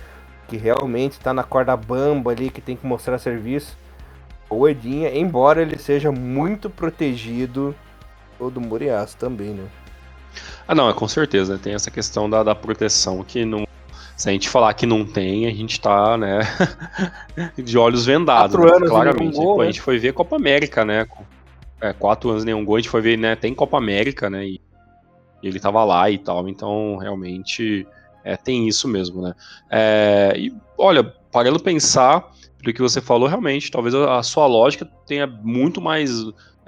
[0.49, 3.77] que realmente tá na corda bamba ali, que tem que mostrar serviço,
[4.49, 7.75] o Edinha, embora ele seja muito protegido,
[8.41, 9.69] o do Murias também, né?
[10.67, 11.61] Ah, não, é com certeza, né?
[11.63, 13.68] tem essa questão da, da proteção que não.
[14.19, 16.41] Se a gente falar que não tem, a gente tá, né,
[17.57, 18.55] de olhos vendados.
[18.55, 18.77] Quatro né?
[18.77, 19.37] anos claramente.
[19.37, 19.62] Gol, né?
[19.62, 21.07] A gente foi ver Copa América, né?
[21.81, 24.61] é, quatro anos nenhum gol, a gente foi ver, né, tem Copa América, né, e,
[25.43, 27.87] ele tava lá e tal, então realmente
[28.25, 29.35] é, tem isso mesmo, né.
[29.71, 35.27] É, e olha, parando pensar, do que você falou, realmente, talvez a sua lógica tenha
[35.27, 36.11] muito mais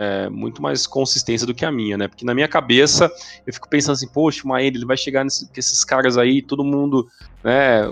[0.00, 2.08] é, muito mais consistência do que a minha, né?
[2.08, 3.12] Porque na minha cabeça
[3.46, 6.40] eu fico pensando assim, poxa, o Maeda, ele vai chegar nesse, com esses caras aí,
[6.40, 7.06] todo mundo,
[7.44, 7.82] né?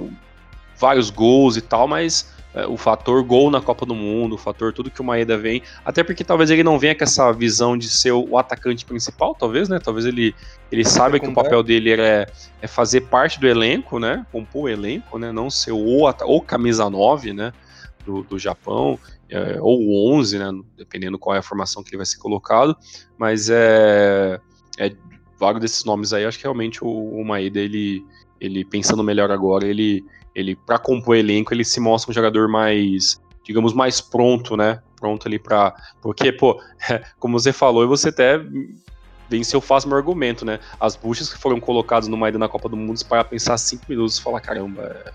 [0.79, 4.73] Vários gols e tal, mas é, o fator gol na Copa do Mundo, o fator
[4.73, 7.91] tudo que o Maeda vem, até porque talvez ele não venha com essa visão de
[7.91, 9.79] ser o atacante principal, talvez, né?
[9.79, 10.35] Talvez ele,
[10.73, 12.27] ele saiba que o papel dele é,
[12.63, 14.25] é fazer parte do elenco, né?
[14.33, 15.31] Compor o elenco, né?
[15.31, 17.53] Não ser o, o camisa 9, né?
[18.07, 18.99] Do, do Japão,
[19.31, 20.51] é, ou o 11, né?
[20.77, 22.77] Dependendo qual é a formação que ele vai ser colocado,
[23.17, 24.41] mas é,
[24.79, 24.93] é
[25.39, 28.05] vários desses nomes aí, acho que realmente o, o Maeda, ele,
[28.41, 30.05] ele pensando melhor agora, ele
[30.35, 34.81] ele para compor elenco, ele se mostra um jogador mais, digamos, mais pronto, né?
[34.95, 36.61] Pronto ali para, porque pô,
[37.19, 38.41] como você falou, e você até
[39.29, 40.61] venceu fácil meu argumento, né?
[40.79, 44.19] As buchas que foram colocadas numa ida na Copa do Mundo, para pensar cinco minutos
[44.19, 45.13] e falar, caramba, é,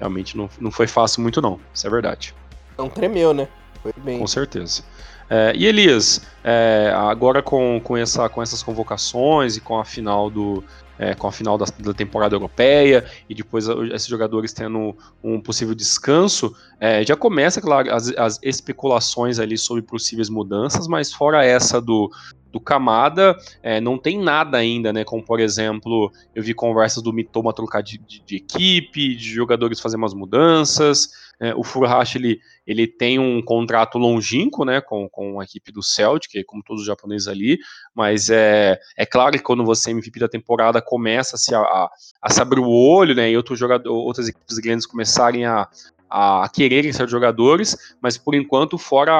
[0.00, 2.34] realmente não, não foi fácil muito não, isso é verdade.
[2.76, 3.48] Não tremeu, né?
[3.82, 4.18] Foi bem.
[4.18, 4.82] Com certeza.
[5.28, 10.28] É, e Elias, é, agora com, com, essa, com essas convocações e com a final
[10.28, 10.62] do,
[10.98, 15.74] é, com a final da, da, temporada europeia e depois esses jogadores tendo um possível
[15.74, 21.80] descanso, é, já começa, claro, as, as, especulações ali sobre possíveis mudanças, mas fora essa
[21.80, 22.10] do,
[22.52, 25.04] do Camada, é, não tem nada ainda, né?
[25.04, 29.80] Como por exemplo, eu vi conversas do Mitoma trocar de, de, de equipe, de jogadores
[29.80, 31.23] fazer umas mudanças.
[31.40, 35.82] É, o Furuhashi ele, ele tem um contrato longínquo, né, com, com a equipe do
[35.82, 37.58] Celtic, como todos os japoneses ali,
[37.94, 41.90] mas é, é claro que quando você é MVP da temporada começa -se a, a,
[42.22, 45.68] a se abrir o olho, né, e outros jogadores, outras equipes grandes começarem a,
[46.10, 49.12] a quererem ser jogadores, mas por enquanto, fora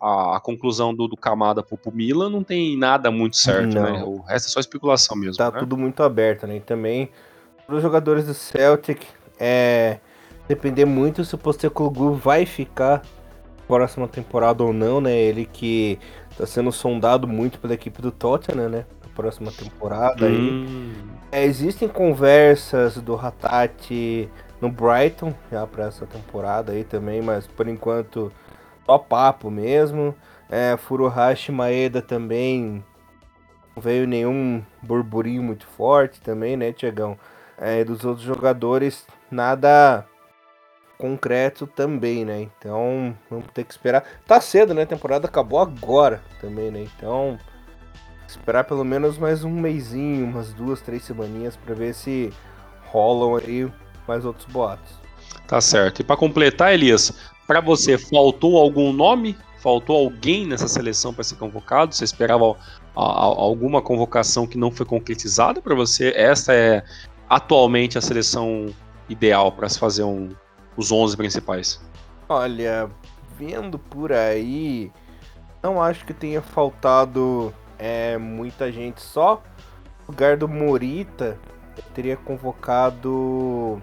[0.00, 3.80] a, a conclusão do, do Camada pro, pro Milan, não tem nada muito certo, né?
[3.80, 3.92] não.
[3.92, 4.04] né?
[4.04, 5.36] O resto é só especulação mesmo.
[5.36, 5.58] Tá né?
[5.58, 6.56] tudo muito aberto, né?
[6.56, 7.10] E também,
[7.66, 9.06] os jogadores do Celtic,
[9.38, 10.00] é,
[10.48, 13.02] depender muito se o Postecoglou vai ficar
[13.68, 15.14] próxima temporada ou não, né?
[15.14, 15.98] Ele que
[16.36, 18.86] tá sendo sondado muito pela equipe do Tottenham, né?
[19.04, 20.94] Na próxima temporada hum.
[21.30, 24.28] É, existem conversas do Hatati
[24.60, 28.32] no Brighton já para essa temporada aí também, mas por enquanto
[28.86, 30.14] só papo mesmo.
[30.48, 32.82] É, Furuhashi Maeda também
[33.76, 37.18] não veio nenhum burburinho muito forte também, né, Tiagão?
[37.58, 40.06] É, dos outros jogadores, nada
[40.98, 42.42] concreto também, né?
[42.42, 44.04] Então vamos ter que esperar.
[44.26, 44.82] Tá cedo, né?
[44.82, 46.86] A temporada acabou agora também, né?
[46.96, 47.38] Então
[48.26, 52.30] esperar pelo menos mais um mêsinho, umas duas, três semaninhas para ver se
[52.86, 53.70] rolam aí
[54.06, 54.92] mais outros boatos.
[55.46, 56.00] Tá certo.
[56.00, 57.12] E para completar, Elias,
[57.46, 59.36] para você faltou algum nome?
[59.60, 61.94] Faltou alguém nessa seleção para ser convocado?
[61.94, 62.56] Você esperava
[62.94, 66.12] a, a, alguma convocação que não foi concretizada para você?
[66.14, 66.84] Essa é
[67.28, 68.66] atualmente a seleção
[69.08, 70.30] ideal para se fazer um,
[70.78, 71.80] os 11 principais?
[72.28, 72.88] Olha,
[73.36, 74.92] vendo por aí,
[75.60, 79.02] não acho que tenha faltado é, muita gente.
[79.02, 79.42] Só
[80.06, 81.36] o lugar do Morita
[81.92, 83.82] teria convocado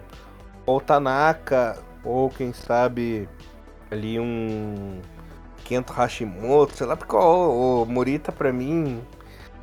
[0.64, 3.28] o Tanaka, ou quem sabe
[3.90, 5.00] ali um
[5.64, 9.02] Kento Hashimoto, sei lá, porque o, o Morita pra mim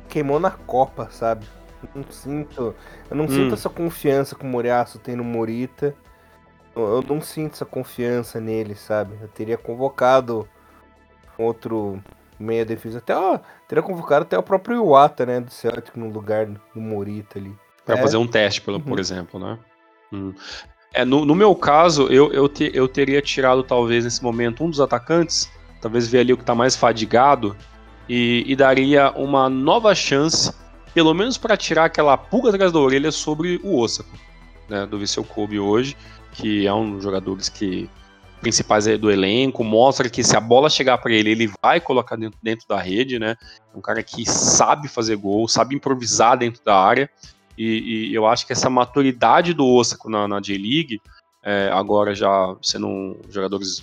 [0.08, 1.44] queimou na Copa, sabe?
[1.82, 2.74] Eu não sinto,
[3.10, 3.28] eu não hum.
[3.28, 5.96] sinto essa confiança que o Moriaço tem no Morita.
[6.74, 9.16] Eu, não sinto essa confiança nele, sabe?
[9.20, 10.48] Eu teria convocado
[11.38, 12.02] outro
[12.38, 16.46] meia defesa, até ó, teria convocado até o próprio Iwata, né, do Celtic no lugar
[16.46, 17.54] do Morita ali.
[17.84, 18.02] Para é.
[18.02, 18.80] fazer um teste, por, uhum.
[18.80, 19.58] por exemplo, né?
[20.12, 20.32] Hum.
[20.92, 24.70] É, no, no, meu caso, eu, eu, te, eu teria tirado, talvez, nesse momento, um
[24.70, 25.50] dos atacantes,
[25.80, 27.56] talvez ver ali o que está mais fadigado,
[28.08, 30.52] e, e, daria uma nova chance,
[30.92, 34.10] pelo menos para tirar aquela pulga atrás da orelha sobre o Osako,
[34.68, 35.96] né, do Viseu Kobe hoje,
[36.32, 37.88] que é um dos jogadores que
[38.40, 42.38] principais do elenco, mostra que se a bola chegar para ele, ele vai colocar dentro,
[42.42, 43.36] dentro da rede, né?
[43.74, 47.08] Um cara que sabe fazer gol, sabe improvisar dentro da área.
[47.56, 51.00] E, e eu acho que essa maturidade do Osako na, na J-League,
[51.42, 53.82] é, agora já sendo um, jogadores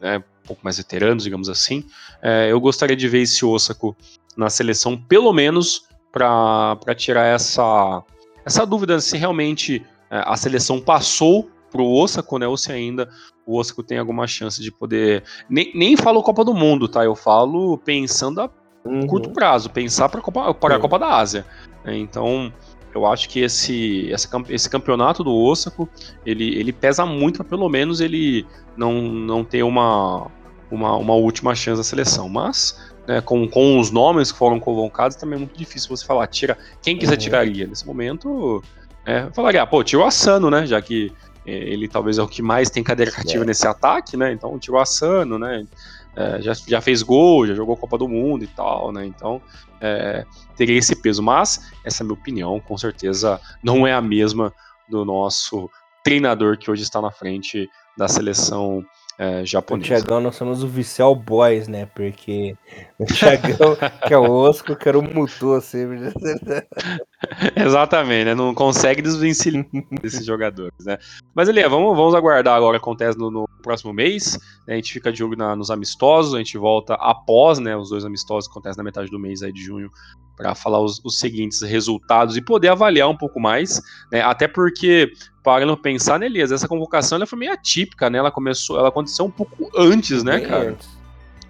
[0.00, 1.84] né, um pouco mais veteranos, digamos assim,
[2.20, 3.96] é, eu gostaria de ver esse Osako
[4.36, 8.02] na seleção, pelo menos para tirar essa,
[8.44, 13.08] essa dúvida se realmente é, a seleção passou pro Osako, né, ou se ainda
[13.46, 15.24] o Osako tem alguma chance de poder.
[15.48, 17.04] Nem, nem falo Copa do Mundo, tá?
[17.04, 18.50] Eu falo pensando a
[18.84, 19.06] uhum.
[19.06, 21.46] curto prazo, pensar para Copa, a Copa da Ásia.
[21.84, 22.52] Então,
[22.94, 24.12] eu acho que esse,
[24.48, 25.88] esse campeonato do Osako,
[26.24, 28.46] ele, ele pesa muito para pelo menos ele
[28.76, 30.30] não, não ter uma,
[30.70, 32.28] uma, uma última chance da seleção.
[32.28, 36.26] Mas, né, com, com os nomes que foram convocados, também é muito difícil você falar,
[36.26, 37.18] tira quem que você uhum.
[37.18, 37.66] tiraria.
[37.66, 38.62] Nesse momento,
[39.04, 41.12] é, eu falaria, ah, pô, tira o Asano, né, já que
[41.46, 43.46] é, ele talvez é o que mais tem cadeira cativa é.
[43.46, 45.66] nesse ataque, né, então tira o Asano, né,
[46.14, 49.04] é, já, já fez gol, já jogou Copa do Mundo e tal, né?
[49.06, 49.40] Então
[49.80, 50.26] é,
[50.56, 51.22] teria esse peso.
[51.22, 54.52] Mas essa é a minha opinião, com certeza não é a mesma
[54.88, 55.70] do nosso
[56.04, 58.84] treinador que hoje está na frente da seleção
[59.18, 59.94] é, japonesa.
[59.94, 61.86] O Thiagão, nós somos o Vicial Boys, né?
[61.86, 62.56] Porque
[62.98, 63.76] o Thiagão,
[64.06, 66.12] que é o Osco, que era o Mutu sempre.
[67.56, 68.34] Exatamente, né?
[68.34, 69.66] Não consegue desvencilhar
[70.02, 70.98] desses jogadores, né?
[71.34, 74.38] Mas, Elia, vamos, vamos aguardar agora o que acontece no, no próximo mês.
[74.66, 74.74] Né?
[74.74, 77.76] A gente fica de olho na, nos amistosos, a gente volta após, né?
[77.76, 79.90] Os dois amistosos que acontecem na metade do mês aí de junho
[80.36, 84.22] para falar os, os, seguintes resultados e poder avaliar um pouco mais, né?
[84.22, 85.12] Até porque,
[85.42, 88.18] parando pensar, né, Elias, essa convocação ela foi meio atípica, né?
[88.18, 90.70] Ela começou, ela aconteceu um pouco antes, né, cara?
[90.70, 91.01] Antes.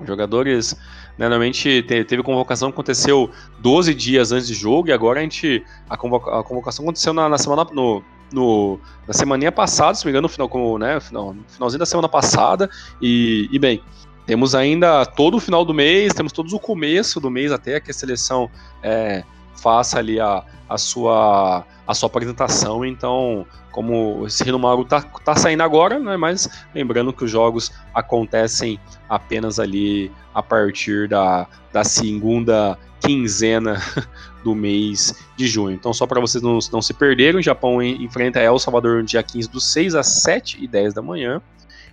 [0.06, 0.74] Jogadores,
[1.18, 3.30] né, normalmente teve convocação que aconteceu
[3.60, 7.28] 12 dias antes de jogo e agora a gente a, convoca, a convocação aconteceu na,
[7.28, 11.00] na semana no, no, na semaninha passada, se não me engano, no final, como, né,
[11.00, 12.68] final, finalzinho da semana passada
[13.00, 13.82] e, e bem,
[14.26, 17.90] temos ainda todo o final do mês, temos todos o começo do mês até que
[17.90, 18.48] a seleção
[18.82, 19.24] é,
[19.62, 22.84] faça ali a, a, sua, a sua apresentação.
[22.84, 26.16] Então, como esse Rinomaru tá, tá saindo agora, né?
[26.16, 33.80] Mas lembrando que os jogos acontecem apenas ali a partir da, da segunda quinzena
[34.42, 35.74] do mês de junho.
[35.74, 39.22] Então, só para vocês não, não se perderem, o Japão enfrenta El Salvador no dia
[39.22, 41.40] 15 do 6 às 7 e 10 da manhã.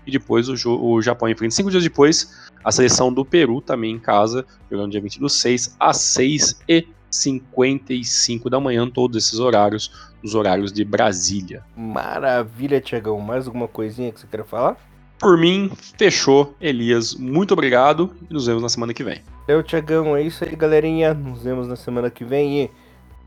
[0.08, 4.00] E depois o, o Japão enfrenta cinco dias depois a seleção do Peru também em
[4.00, 10.12] casa, jogando dia 20 do 6 às 6 e 55 da manhã, todos esses horários,
[10.24, 11.64] os horários de Brasília.
[11.76, 13.20] Maravilha, Tiagão.
[13.20, 14.78] Mais alguma coisinha que você quer falar?
[15.20, 16.56] Por mim, fechou.
[16.62, 19.22] Elias, muito obrigado e nos vemos na semana que vem.
[19.48, 20.16] Valeu, Tiagão.
[20.16, 21.14] É isso aí, galerinha.
[21.14, 22.64] Nos vemos na semana que vem.
[22.64, 22.72] E...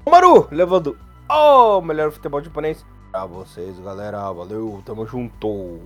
[0.09, 0.97] Maru, levando
[1.29, 4.33] o melhor futebol japonês pra vocês, galera.
[4.33, 5.79] Valeu, tamo junto.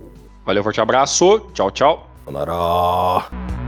[0.45, 1.41] Valeu, forte abraço.
[1.53, 2.09] Tchau, tchau.
[2.23, 3.66] Sonara.